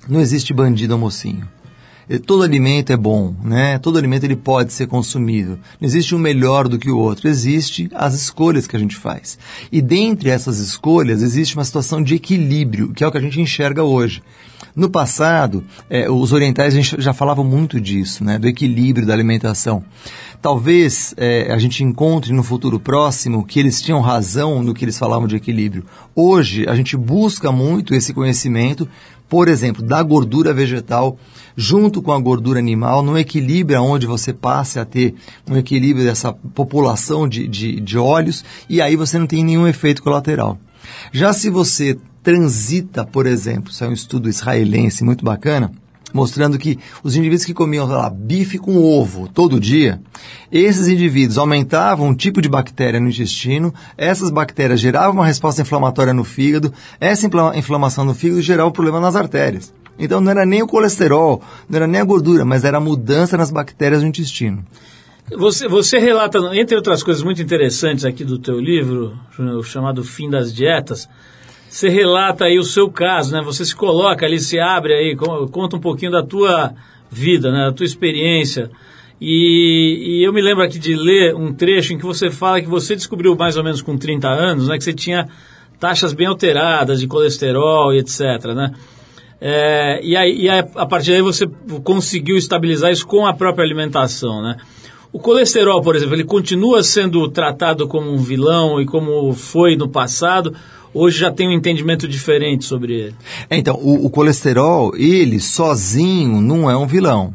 [0.07, 1.47] Não existe bandido mocinho.
[2.25, 3.77] Todo alimento é bom, né?
[3.77, 5.59] Todo alimento ele pode ser consumido.
[5.79, 7.29] Não existe um melhor do que o outro.
[7.29, 9.37] Existe as escolhas que a gente faz.
[9.71, 13.39] E dentre essas escolhas existe uma situação de equilíbrio, que é o que a gente
[13.39, 14.23] enxerga hoje.
[14.79, 19.83] No passado, eh, os orientais já falavam muito disso, né, do equilíbrio da alimentação.
[20.41, 24.97] Talvez eh, a gente encontre no futuro próximo que eles tinham razão no que eles
[24.97, 25.83] falavam de equilíbrio.
[26.15, 28.87] Hoje, a gente busca muito esse conhecimento,
[29.27, 31.17] por exemplo, da gordura vegetal
[31.57, 35.13] junto com a gordura animal, no equilíbrio onde você passe a ter
[35.45, 40.01] um equilíbrio dessa população de, de, de óleos, e aí você não tem nenhum efeito
[40.01, 40.57] colateral.
[41.11, 45.71] Já se você transita, por exemplo, isso é um estudo israelense muito bacana,
[46.13, 50.01] mostrando que os indivíduos que comiam lá, bife com ovo todo dia,
[50.51, 56.13] esses indivíduos aumentavam um tipo de bactéria no intestino, essas bactérias geravam uma resposta inflamatória
[56.13, 59.73] no fígado, essa inflamação no fígado gerava um problema nas artérias.
[59.97, 63.35] Então não era nem o colesterol, não era nem a gordura, mas era a mudança
[63.37, 64.65] nas bactérias do intestino.
[65.37, 69.13] Você, você relata, entre outras coisas muito interessantes aqui do teu livro,
[69.63, 71.07] chamado Fim das Dietas,
[71.69, 73.41] você relata aí o seu caso, né?
[73.43, 76.73] Você se coloca ali, se abre aí, conta um pouquinho da tua
[77.11, 77.65] vida, né?
[77.65, 78.71] Da tua experiência.
[79.21, 82.67] E, e, eu me lembro aqui de ler um trecho em que você fala que
[82.67, 84.77] você descobriu mais ou menos com 30 anos, né?
[84.77, 85.27] Que você tinha
[85.79, 88.71] taxas bem alteradas de colesterol e etc, né?
[89.39, 91.47] É, e aí, e aí, a partir daí você
[91.83, 94.57] conseguiu estabilizar isso com a própria alimentação, né?
[95.11, 99.89] O colesterol, por exemplo, ele continua sendo tratado como um vilão e como foi no
[99.89, 100.53] passado,
[100.93, 103.15] hoje já tem um entendimento diferente sobre ele.
[103.49, 107.33] É, então, o, o colesterol, ele sozinho não é um vilão.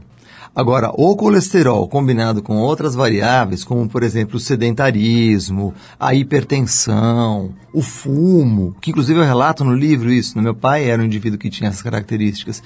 [0.56, 7.82] Agora, o colesterol combinado com outras variáveis, como por exemplo o sedentarismo, a hipertensão, o
[7.82, 10.44] fumo, que inclusive eu relato no livro isso, né?
[10.44, 12.62] meu pai era um indivíduo que tinha essas características,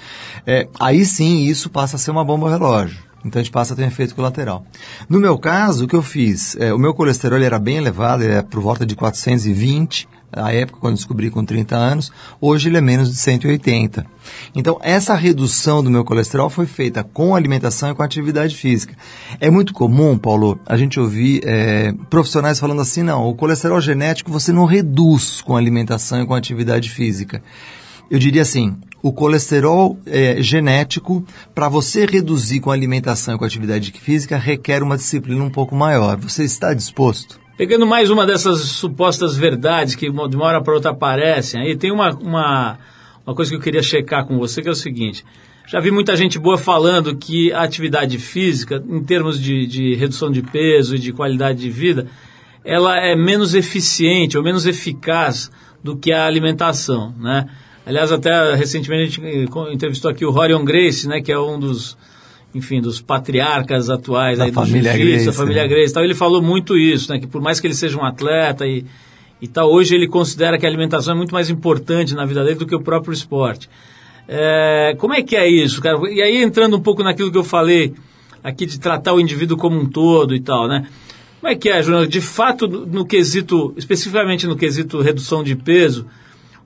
[0.47, 3.09] é, aí sim isso passa a ser uma bomba relógio.
[3.25, 4.65] Então a gente passa a ter um efeito colateral.
[5.09, 6.57] No meu caso, o que eu fiz?
[6.57, 10.79] É, o meu colesterol era bem elevado, ele é por volta de 420, a época
[10.81, 14.07] quando descobri com 30 anos, hoje ele é menos de 180.
[14.55, 18.95] Então, essa redução do meu colesterol foi feita com alimentação e com atividade física.
[19.41, 24.31] É muito comum, Paulo, a gente ouvir é, profissionais falando assim, não, o colesterol genético
[24.31, 27.43] você não reduz com alimentação e com atividade física.
[28.11, 31.25] Eu diria assim, o colesterol é, genético,
[31.55, 36.17] para você reduzir com alimentação e com atividade física, requer uma disciplina um pouco maior.
[36.19, 37.39] Você está disposto?
[37.59, 41.91] Pegando mais uma dessas supostas verdades que de uma hora para outra aparecem, aí tem
[41.91, 42.79] uma, uma,
[43.27, 45.25] uma coisa que eu queria checar com você, que é o seguinte.
[45.67, 50.31] Já vi muita gente boa falando que a atividade física, em termos de, de redução
[50.31, 52.07] de peso e de qualidade de vida,
[52.65, 55.51] ela é menos eficiente ou menos eficaz
[55.83, 57.49] do que a alimentação, né?
[57.85, 61.99] Aliás, até recentemente a gente entrevistou aqui o Rorion Grace, né, que é um dos
[62.55, 65.69] enfim, dos patriarcas atuais da aí do família jiu-jitsu, Grace, da família né?
[65.69, 65.95] Grace.
[65.95, 67.19] Tal, ele falou muito isso, né?
[67.19, 68.85] Que por mais que ele seja um atleta e,
[69.41, 72.57] e tal, hoje ele considera que a alimentação é muito mais importante na vida dele
[72.57, 73.69] do que o próprio esporte.
[74.27, 75.99] É, como é que é isso, cara?
[76.11, 77.95] E aí entrando um pouco naquilo que eu falei
[78.43, 80.87] aqui de tratar o indivíduo como um todo e tal, né?
[81.41, 82.07] Como é que é, Júnior?
[82.07, 86.07] De fato, no, no quesito, especificamente no quesito redução de peso,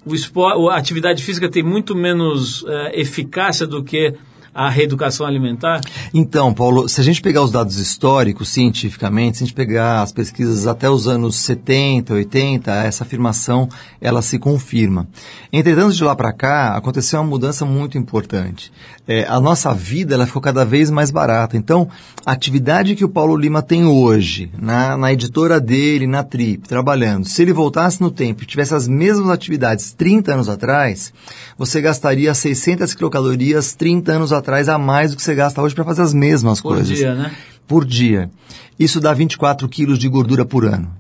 [0.05, 4.15] o esporte, a atividade física tem muito menos é, eficácia do que
[4.55, 5.81] a reeducação alimentar?
[6.13, 10.13] Então, Paulo, se a gente pegar os dados históricos, cientificamente, se a gente pegar as
[10.13, 13.69] pesquisas até os anos 70, 80, essa afirmação,
[14.01, 15.09] ela se confirma.
[15.53, 18.71] Entretanto, de lá para cá, aconteceu uma mudança muito importante.
[19.09, 21.57] É, a nossa vida, ela ficou cada vez mais barata.
[21.57, 21.89] Então,
[22.25, 27.27] a atividade que o Paulo Lima tem hoje, na, na editora dele, na Trip, trabalhando,
[27.27, 31.13] se ele voltasse no tempo e tivesse as mesmas atividades 30 anos atrás,
[31.57, 35.85] você gastaria 600 quilocalorias 30 anos atrás a mais do que você gasta hoje para
[35.85, 36.97] fazer as mesmas Por coisas.
[36.97, 37.33] dia, né?
[37.67, 38.31] Por dia.
[38.79, 40.91] Isso dá 24 quilos de gordura por ano.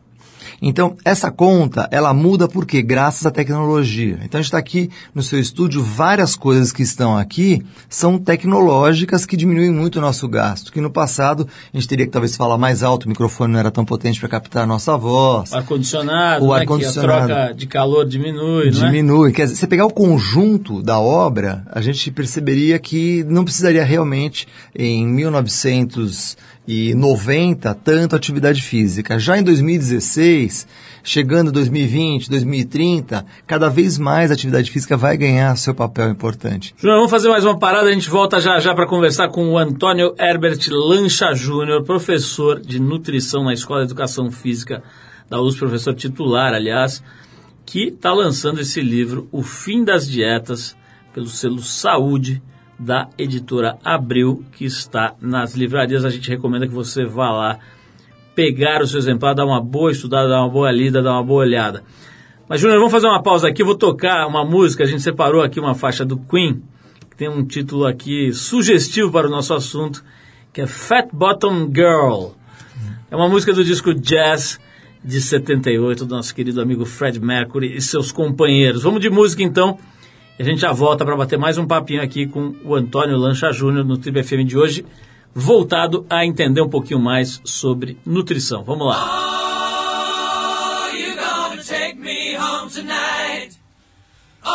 [0.65, 2.81] Então, essa conta, ela muda por quê?
[2.81, 4.21] Graças à tecnologia.
[4.23, 9.27] Então, a gente está aqui no seu estúdio, várias coisas que estão aqui são tecnológicas
[9.27, 10.73] que diminuem muito o nosso gasto.
[10.73, 13.73] Que no passado, a gente teria que talvez falar mais alto, o microfone não era
[13.73, 15.51] tão potente para captar a nossa voz.
[15.51, 17.27] O ar-condicionado, O né, ar-condicionado.
[17.27, 18.71] que a troca de calor diminui, é?
[18.71, 19.33] Diminui.
[19.33, 24.47] Quer dizer, você pegar o conjunto da obra, a gente perceberia que não precisaria realmente,
[24.77, 25.07] em
[26.67, 29.19] 1990, tanto atividade física.
[29.19, 30.67] Já em 2016,
[31.03, 36.75] chegando 2020, 2030, cada vez mais a atividade física vai ganhar seu papel importante.
[36.81, 40.15] Vamos fazer mais uma parada, a gente volta já já para conversar com o Antônio
[40.19, 44.83] Herbert Lancha Júnior, professor de nutrição na Escola de Educação Física
[45.29, 47.03] da USP, professor titular, aliás,
[47.67, 50.77] que está lançando esse livro, O Fim das Dietas,
[51.13, 52.43] pelo selo Saúde,
[52.83, 56.05] da editora Abril, que está nas livrarias.
[56.05, 57.59] A gente recomenda que você vá lá
[58.35, 61.43] pegar o seu exemplar, dar uma boa estudada, dar uma boa lida, dar uma boa
[61.43, 61.85] olhada.
[62.49, 63.63] Mas, Júnior, vamos fazer uma pausa aqui.
[63.63, 64.83] Eu vou tocar uma música.
[64.83, 66.61] A gente separou aqui uma faixa do Queen,
[67.09, 70.05] que tem um título aqui sugestivo para o nosso assunto,
[70.53, 72.33] que é Fat Bottom Girl.
[73.11, 74.59] É uma música do disco Jazz
[75.05, 78.83] de 78, do nosso querido amigo Fred Mercury e seus companheiros.
[78.83, 79.79] Vamos de música então.
[80.39, 83.85] A gente já volta para bater mais um papinho aqui com o Antônio Lancha Júnior
[83.85, 84.85] no Tribo FM de hoje,
[85.35, 88.65] voltado a entender um pouquinho mais sobre nutrição.
[88.65, 88.97] Vamos lá.
[90.91, 93.57] Oh, you gonna take me home tonight?
[94.45, 94.51] Oh,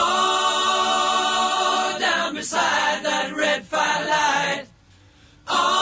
[2.00, 4.68] down beside that red firelight.
[5.48, 5.77] Oh,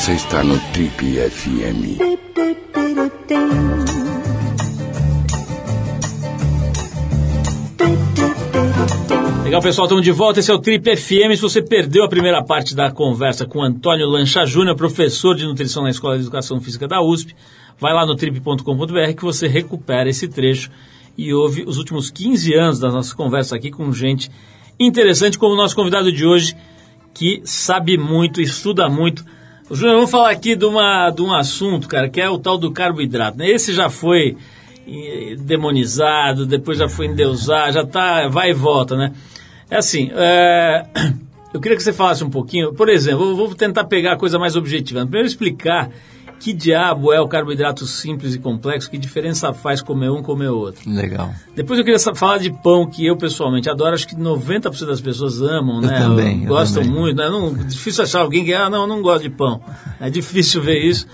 [0.00, 0.96] Você está no Trip
[1.30, 2.00] FM.
[9.44, 10.40] Legal, pessoal, estamos de volta.
[10.40, 11.34] Esse é o Trip FM.
[11.34, 15.82] Se você perdeu a primeira parte da conversa com Antônio Lancha Júnior, professor de nutrição
[15.82, 17.36] na Escola de Educação Física da USP,
[17.78, 20.70] vai lá no trip.com.br que você recupera esse trecho
[21.18, 24.30] e ouve os últimos 15 anos das nossas conversas aqui com gente
[24.78, 26.56] interessante, como o nosso convidado de hoje,
[27.12, 29.22] que sabe muito, estuda muito.
[29.72, 32.72] Júnior, vamos falar aqui de, uma, de um assunto, cara, que é o tal do
[32.72, 33.38] carboidrato.
[33.38, 33.48] né?
[33.48, 34.36] Esse já foi
[34.86, 39.12] eh, demonizado, depois já foi endeusado, já tá, vai e volta, né?
[39.70, 40.86] É assim, é,
[41.54, 44.56] eu queria que você falasse um pouquinho, por exemplo, vou tentar pegar a coisa mais
[44.56, 45.02] objetiva.
[45.02, 45.88] Primeiro explicar
[46.40, 50.90] que diabo é o carboidrato simples e complexo, que diferença faz comer um comer outro.
[50.90, 51.34] Legal.
[51.54, 55.42] Depois eu queria falar de pão, que eu pessoalmente adoro, acho que 90% das pessoas
[55.42, 55.98] amam, Eu né?
[56.00, 56.98] também, Gostam também.
[56.98, 57.28] muito, né?
[57.28, 59.60] Não, difícil achar alguém que, ah, não, eu não gosto de pão.
[60.00, 61.06] É difícil ver isso.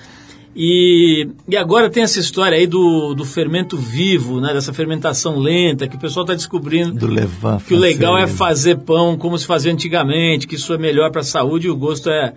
[0.59, 4.55] E, e agora tem essa história aí do, do fermento vivo, né?
[4.55, 8.77] Dessa fermentação lenta, que o pessoal está descobrindo Do levan que o legal é fazer
[8.79, 12.09] pão como se fazia antigamente, que isso é melhor para a saúde e o gosto
[12.09, 12.33] é,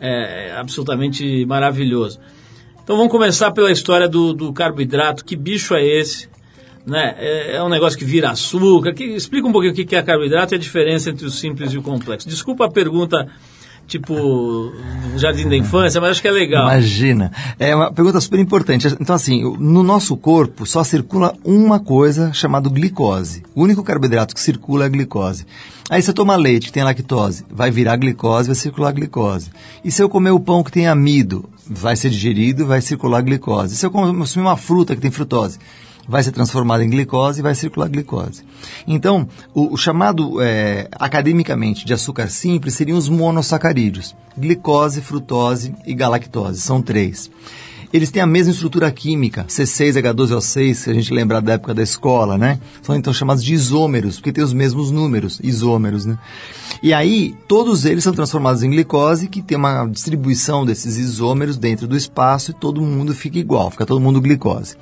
[0.00, 2.18] é absolutamente maravilhoso.
[2.82, 5.24] Então vamos começar pela história do, do carboidrato.
[5.24, 6.28] Que bicho é esse?
[6.84, 7.14] Né?
[7.18, 8.92] É, é um negócio que vira açúcar.
[8.92, 11.72] Que, explica um pouquinho o que que é carboidrato e a diferença entre o simples
[11.72, 12.28] e o complexo.
[12.28, 13.28] Desculpa a pergunta
[13.90, 14.72] tipo
[15.16, 16.62] jardim da infância, mas acho que é legal.
[16.62, 17.32] Imagina.
[17.58, 18.86] É uma pergunta super importante.
[19.00, 23.42] Então, assim, no nosso corpo só circula uma coisa chamada glicose.
[23.52, 25.44] O único carboidrato que circula é a glicose.
[25.90, 29.50] Aí você toma leite que tem lactose, vai virar glicose, vai circular glicose.
[29.84, 33.74] E se eu comer o pão que tem amido, vai ser digerido, vai circular glicose.
[33.74, 35.58] E se eu consumir uma fruta que tem frutose,
[36.08, 38.42] vai ser transformada em glicose e vai circular glicose.
[38.86, 45.94] Então, o, o chamado é, academicamente de açúcar simples seriam os monossacarídeos: glicose, frutose e
[45.94, 46.60] galactose.
[46.60, 47.30] São três.
[47.92, 52.38] Eles têm a mesma estrutura química, C6H12O6, se a gente lembrar da época da escola,
[52.38, 52.60] né?
[52.82, 56.16] São então chamados de isômeros, porque tem os mesmos números, isômeros, né?
[56.84, 61.88] E aí, todos eles são transformados em glicose, que tem uma distribuição desses isômeros dentro
[61.88, 64.76] do espaço e todo mundo fica igual, fica todo mundo glicose.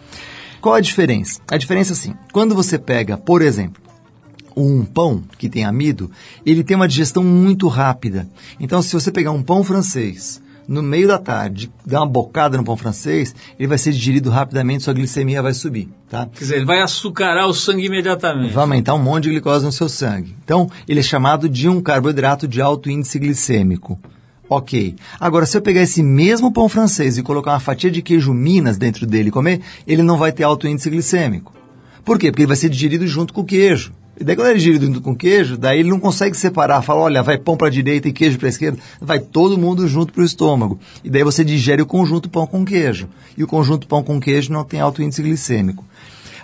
[0.61, 1.41] Qual a diferença?
[1.51, 3.83] A diferença é assim, quando você pega, por exemplo,
[4.57, 6.11] um pão que tem amido,
[6.45, 8.29] ele tem uma digestão muito rápida.
[8.59, 12.65] Então, se você pegar um pão francês no meio da tarde, dar uma bocada no
[12.65, 16.27] pão francês, ele vai ser digerido rapidamente, sua glicemia vai subir, tá?
[16.27, 18.53] Quer dizer, ele vai açucarar o sangue imediatamente.
[18.53, 20.37] Vai aumentar um monte de glicose no seu sangue.
[20.45, 23.99] Então, ele é chamado de um carboidrato de alto índice glicêmico.
[24.49, 24.97] Ok.
[25.21, 28.79] Agora, se eu pegar esse mesmo pão francês e colocar uma fatia de queijo Minas
[28.79, 31.53] dentro dele e comer, ele não vai ter alto índice glicêmico.
[32.05, 32.31] Por quê?
[32.31, 33.93] Porque ele vai ser digerido junto com o queijo.
[34.19, 36.83] E daí quando ele é digerido junto com o queijo, daí ele não consegue separar,
[36.83, 39.87] fala, olha, vai pão para a direita e queijo para a esquerda, vai todo mundo
[39.87, 40.81] junto para o estômago.
[41.05, 43.09] E daí você digere o conjunto pão com queijo.
[43.37, 45.85] E o conjunto pão com queijo não tem alto índice glicêmico.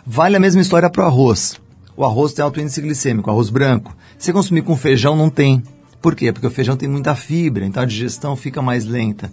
[0.07, 1.59] Vale a mesma história para o arroz.
[1.96, 3.96] O arroz tem alto índice glicêmico, arroz branco.
[4.18, 5.62] Se consumir com feijão, não tem.
[6.05, 6.30] Por quê?
[6.30, 9.32] Porque o feijão tem muita fibra, então a digestão fica mais lenta.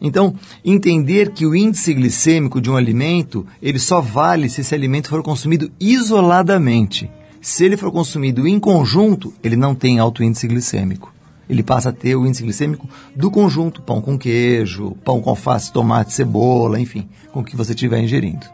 [0.00, 5.08] Então, entender que o índice glicêmico de um alimento, ele só vale se esse alimento
[5.08, 7.10] for consumido isoladamente.
[7.40, 11.12] Se ele for consumido em conjunto, ele não tem alto índice glicêmico.
[11.50, 15.72] Ele passa a ter o índice glicêmico do conjunto, pão com queijo, pão com alface,
[15.72, 18.46] tomate, cebola, enfim, com o que você estiver ingerindo.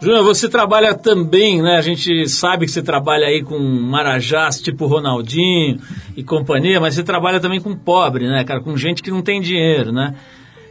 [0.00, 1.76] Júnior, você trabalha também, né?
[1.76, 5.80] A gente sabe que você trabalha aí com marajás tipo Ronaldinho
[6.16, 8.60] e companhia, mas você trabalha também com pobre, né, cara?
[8.60, 10.14] Com gente que não tem dinheiro, né?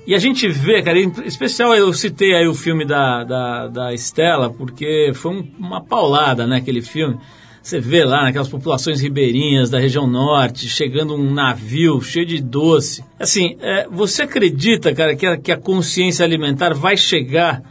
[0.06, 3.94] E a gente vê, cara, em especial eu citei aí o filme da, da, da
[3.94, 7.18] Estela, porque foi um- uma paulada, né, aquele filme.
[7.62, 13.04] Você vê lá naquelas populações ribeirinhas da região norte, chegando um navio cheio de doce.
[13.20, 17.62] Assim, é, você acredita, cara, que a, que a consciência alimentar vai chegar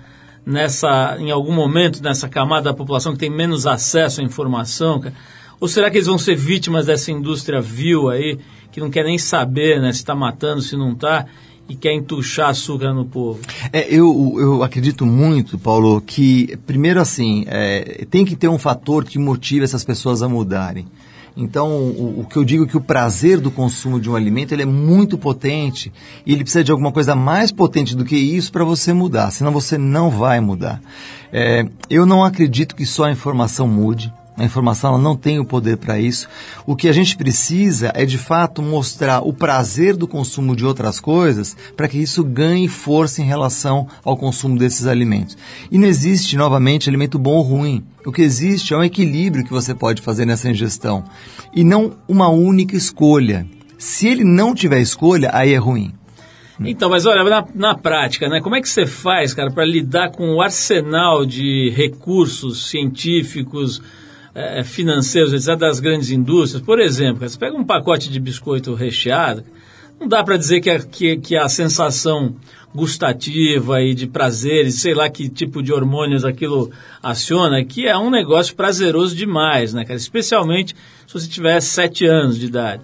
[0.46, 5.02] nessa, em algum momento nessa camada da população que tem menos acesso à informação?
[5.58, 8.38] Ou será que eles vão ser vítimas dessa indústria vil aí,
[8.70, 11.26] que não quer nem saber né, se está matando, se não está,
[11.68, 13.40] e quer entuchar açúcar no povo?
[13.72, 19.04] É, eu, eu acredito muito, Paulo, que, primeiro assim, é, tem que ter um fator
[19.04, 20.86] que motive essas pessoas a mudarem.
[21.36, 24.52] Então, o, o que eu digo é que o prazer do consumo de um alimento
[24.52, 25.92] ele é muito potente
[26.24, 29.52] e ele precisa de alguma coisa mais potente do que isso para você mudar, senão
[29.52, 30.80] você não vai mudar.
[31.30, 34.10] É, eu não acredito que só a informação mude.
[34.36, 36.28] A informação não tem o poder para isso.
[36.66, 41.00] O que a gente precisa é de fato mostrar o prazer do consumo de outras
[41.00, 45.38] coisas para que isso ganhe força em relação ao consumo desses alimentos.
[45.70, 47.82] E não existe, novamente, alimento bom ou ruim.
[48.04, 51.02] O que existe é um equilíbrio que você pode fazer nessa ingestão
[51.54, 53.46] e não uma única escolha.
[53.78, 55.92] Se ele não tiver escolha, aí é ruim.
[56.60, 58.40] Então, mas olha, na, na prática, né?
[58.40, 63.82] Como é que você faz, cara, para lidar com o arsenal de recursos científicos,
[64.38, 66.62] eh, financeiros, etc., das grandes indústrias?
[66.62, 69.42] Por exemplo, você pega um pacote de biscoito recheado,
[69.98, 72.36] não dá para dizer que a, que, que a sensação
[72.74, 76.70] gustativa e de prazeres, sei lá que tipo de hormônios aquilo
[77.02, 79.96] aciona, que é um negócio prazeroso demais, né, cara?
[79.96, 80.76] Especialmente
[81.06, 82.82] se você tiver sete anos de idade.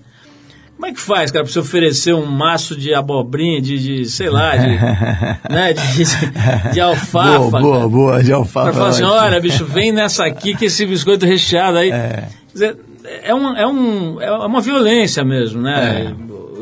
[0.83, 4.28] Como é que faz, cara, para você oferecer um maço de abobrinha, de, de sei
[4.28, 4.66] lá, de,
[5.49, 7.39] né, de, de alfafa?
[7.39, 7.89] boa, boa, cara?
[7.89, 8.64] boa, de alfafa.
[8.64, 11.93] Pra falar assim, olha, bicho, vem nessa aqui que esse biscoito recheado aí.
[11.93, 12.24] É.
[12.49, 12.76] Quer dizer,
[13.22, 16.12] é, um, é, um, é uma violência mesmo, né?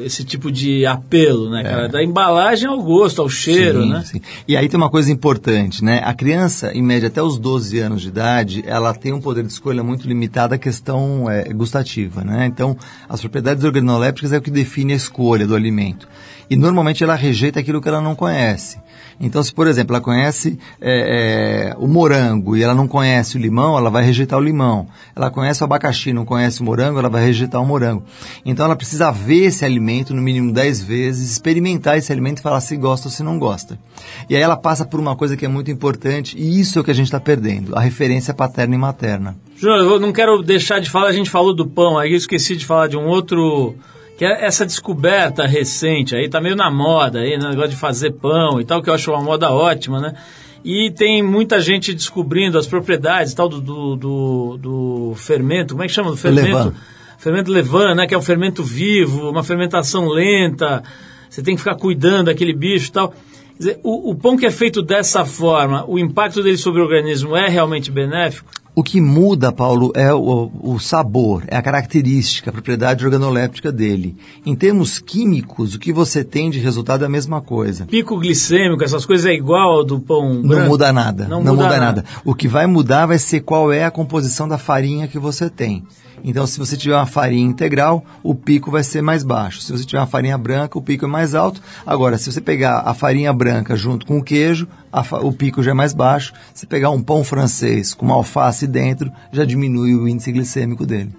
[0.04, 1.88] Esse tipo de apelo, né, cara?
[1.88, 3.82] Da embalagem ao gosto, ao cheiro, É.
[3.82, 4.02] Sim, né?
[4.04, 4.20] sim.
[4.46, 6.00] E aí tem uma coisa importante, né?
[6.04, 9.52] A criança, em média, até os 12 anos de idade, ela tem um poder de
[9.52, 12.46] escolha muito limitado à questão é, gustativa, né?
[12.46, 12.76] Então,
[13.08, 16.08] as propriedades organolépticas é o que define a escolha do alimento.
[16.50, 18.78] E normalmente ela rejeita aquilo que ela não conhece.
[19.20, 23.40] Então, se por exemplo ela conhece é, é, o morango e ela não conhece o
[23.40, 24.88] limão, ela vai rejeitar o limão.
[25.14, 28.02] Ela conhece o abacaxi, não conhece o morango, ela vai rejeitar o morango.
[28.44, 32.60] Então, ela precisa ver esse alimento no mínimo 10 vezes, experimentar esse alimento e falar
[32.60, 33.78] se gosta ou se não gosta.
[34.28, 36.84] E aí ela passa por uma coisa que é muito importante e isso é o
[36.84, 39.36] que a gente está perdendo, a referência paterna e materna.
[39.56, 42.56] Júnior, eu não quero deixar de falar, a gente falou do pão, aí eu esqueci
[42.56, 43.74] de falar de um outro,
[44.20, 48.10] que é essa descoberta recente, aí tá meio na moda, aí, né, negócio de fazer
[48.10, 50.12] pão e tal, que eu acho uma moda ótima, né?
[50.62, 55.86] E tem muita gente descobrindo as propriedades tal do, do, do, do fermento, como é
[55.86, 56.10] que chama?
[56.10, 56.48] Do fermento?
[56.48, 56.72] Levain.
[57.16, 58.06] Fermento Levain, né?
[58.06, 60.82] Que é um fermento vivo, uma fermentação lenta,
[61.30, 63.14] você tem que ficar cuidando daquele bicho e tal.
[63.58, 67.34] Dizer, o, o pão que é feito dessa forma, o impacto dele sobre o organismo
[67.34, 68.50] é realmente benéfico?
[68.74, 74.16] O que muda, Paulo, é o, o sabor, é a característica, a propriedade organoléptica dele.
[74.46, 77.84] Em termos químicos, o que você tem de resultado é a mesma coisa.
[77.86, 80.68] pico glicêmico, essas coisas é igual ao do pão Não branco?
[80.68, 81.24] muda nada.
[81.24, 81.80] Não, Não, muda, muda, nada.
[82.02, 82.04] nada.
[82.24, 85.84] O que vai mudar vai ser qual é a composição da farinha que você tem.
[86.24, 89.60] Então, se você tiver uma farinha integral, o pico vai ser mais baixo.
[89.60, 91.60] Se você tiver uma farinha branca, o pico é mais alto.
[91.86, 94.68] Agora, se você pegar a farinha branca junto com o queijo,
[95.22, 96.32] o pico já é mais baixo.
[96.52, 101.10] Se pegar um pão francês com uma alface dentro, já diminui o índice glicêmico dele.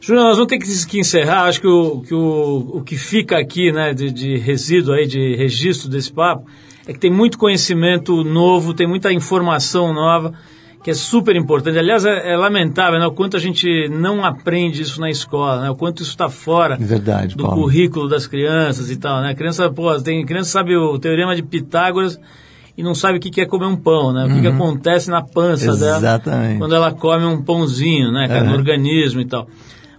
[0.00, 1.44] Júnior, nós vamos ter que, que encerrar.
[1.44, 5.36] Acho que o que, o, o que fica aqui né, de, de resíduo aí, de
[5.36, 6.46] registro desse papo,
[6.86, 10.32] é que tem muito conhecimento novo, tem muita informação nova,
[10.82, 11.78] que é super importante.
[11.78, 15.70] Aliás, é, é lamentável né, o quanto a gente não aprende isso na escola, né,
[15.70, 17.62] o quanto isso está fora Verdade, do Paulo.
[17.62, 19.20] currículo das crianças e tal.
[19.20, 19.30] Né?
[19.30, 22.18] A criança, pô, tem criança sabe o teorema de Pitágoras
[22.78, 24.24] e não sabe o que é comer um pão, né?
[24.24, 26.58] O que, que acontece na pança dela Exatamente.
[26.58, 28.56] quando ela come um pãozinho, né, cara, no Uhum.
[28.56, 29.46] organismo e tal.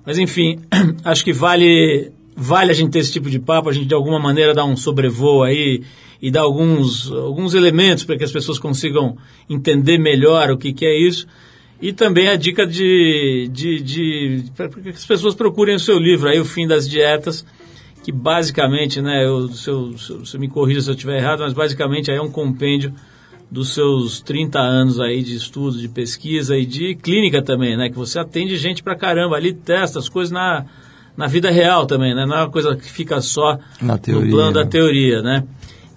[0.03, 0.57] Mas enfim,
[1.05, 4.19] acho que vale vale a gente ter esse tipo de papo, a gente de alguma
[4.19, 5.81] maneira dar um sobrevoo aí
[6.21, 9.17] e dar alguns alguns elementos para que as pessoas consigam
[9.49, 11.25] entender melhor o que que é isso.
[11.81, 16.29] E também a dica de, de, de para que as pessoas procurem o seu livro
[16.29, 17.43] aí, O Fim das Dietas,
[18.03, 21.53] que basicamente, né, eu, se, eu, se eu- me corrija se eu estiver errado, mas
[21.53, 22.93] basicamente aí é um compêndio
[23.49, 27.95] dos seus 30 anos aí de estudo, de pesquisa e de clínica também, né, que
[27.97, 30.65] você atende gente pra caramba ali, testa as coisas na,
[31.15, 34.31] na vida real também, né, não é uma coisa que fica só Na no teoria,
[34.31, 34.69] plano da né?
[34.69, 35.43] teoria, né.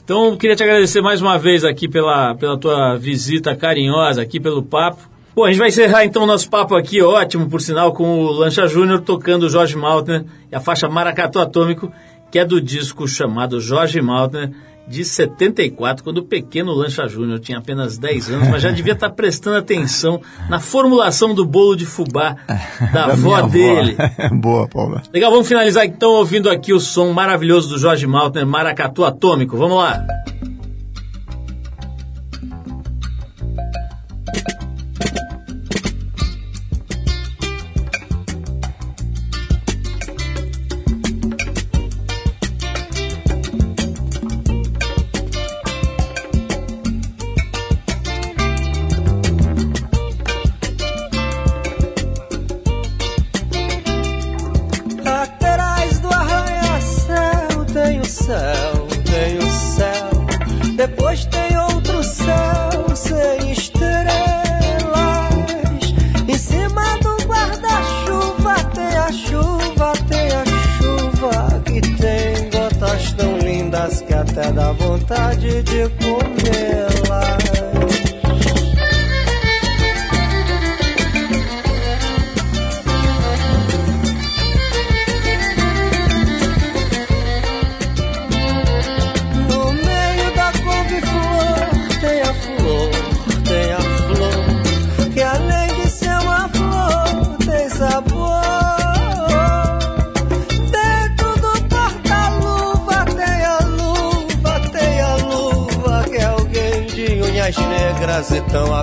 [0.05, 4.39] Então, eu queria te agradecer mais uma vez aqui pela, pela tua visita carinhosa aqui,
[4.39, 5.09] pelo papo.
[5.35, 8.31] Bom, a gente vai encerrar então o nosso papo aqui, ótimo, por sinal, com o
[8.31, 11.91] Lancha Júnior tocando Jorge Maltner e a faixa Maracatu Atômico,
[12.31, 14.51] que é do disco chamado Jorge Maltner,
[14.87, 19.11] de 74, quando o pequeno Lancha Júnior tinha apenas 10 anos, mas já devia estar
[19.11, 22.37] prestando atenção na formulação do bolo de fubá
[22.93, 23.97] da, avó minha dele.
[24.33, 25.03] Boa, Paula.
[25.13, 29.57] Legal, vamos finalizar então ouvindo aqui o som maravilhoso do Jorge Maltner, Maracatu Atômico.
[29.57, 30.05] Vamos lá.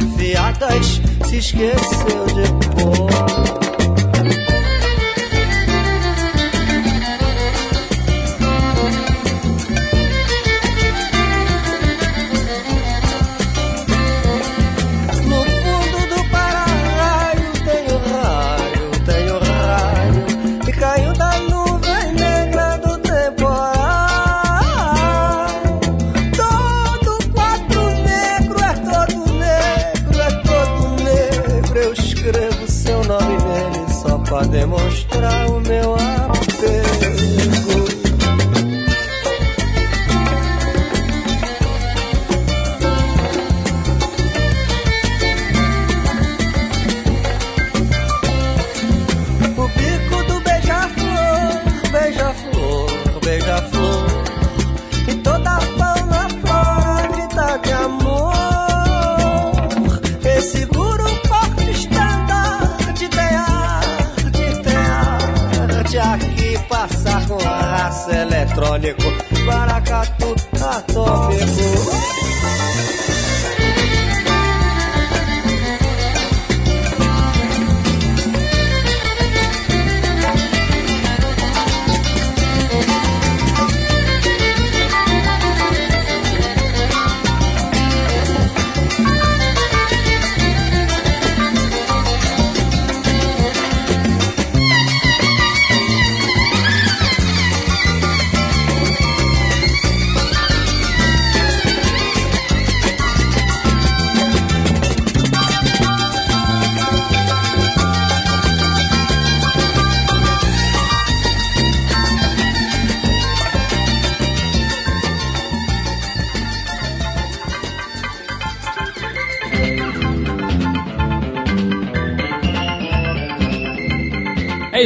[0.01, 2.60] Afiadas se esqueceu de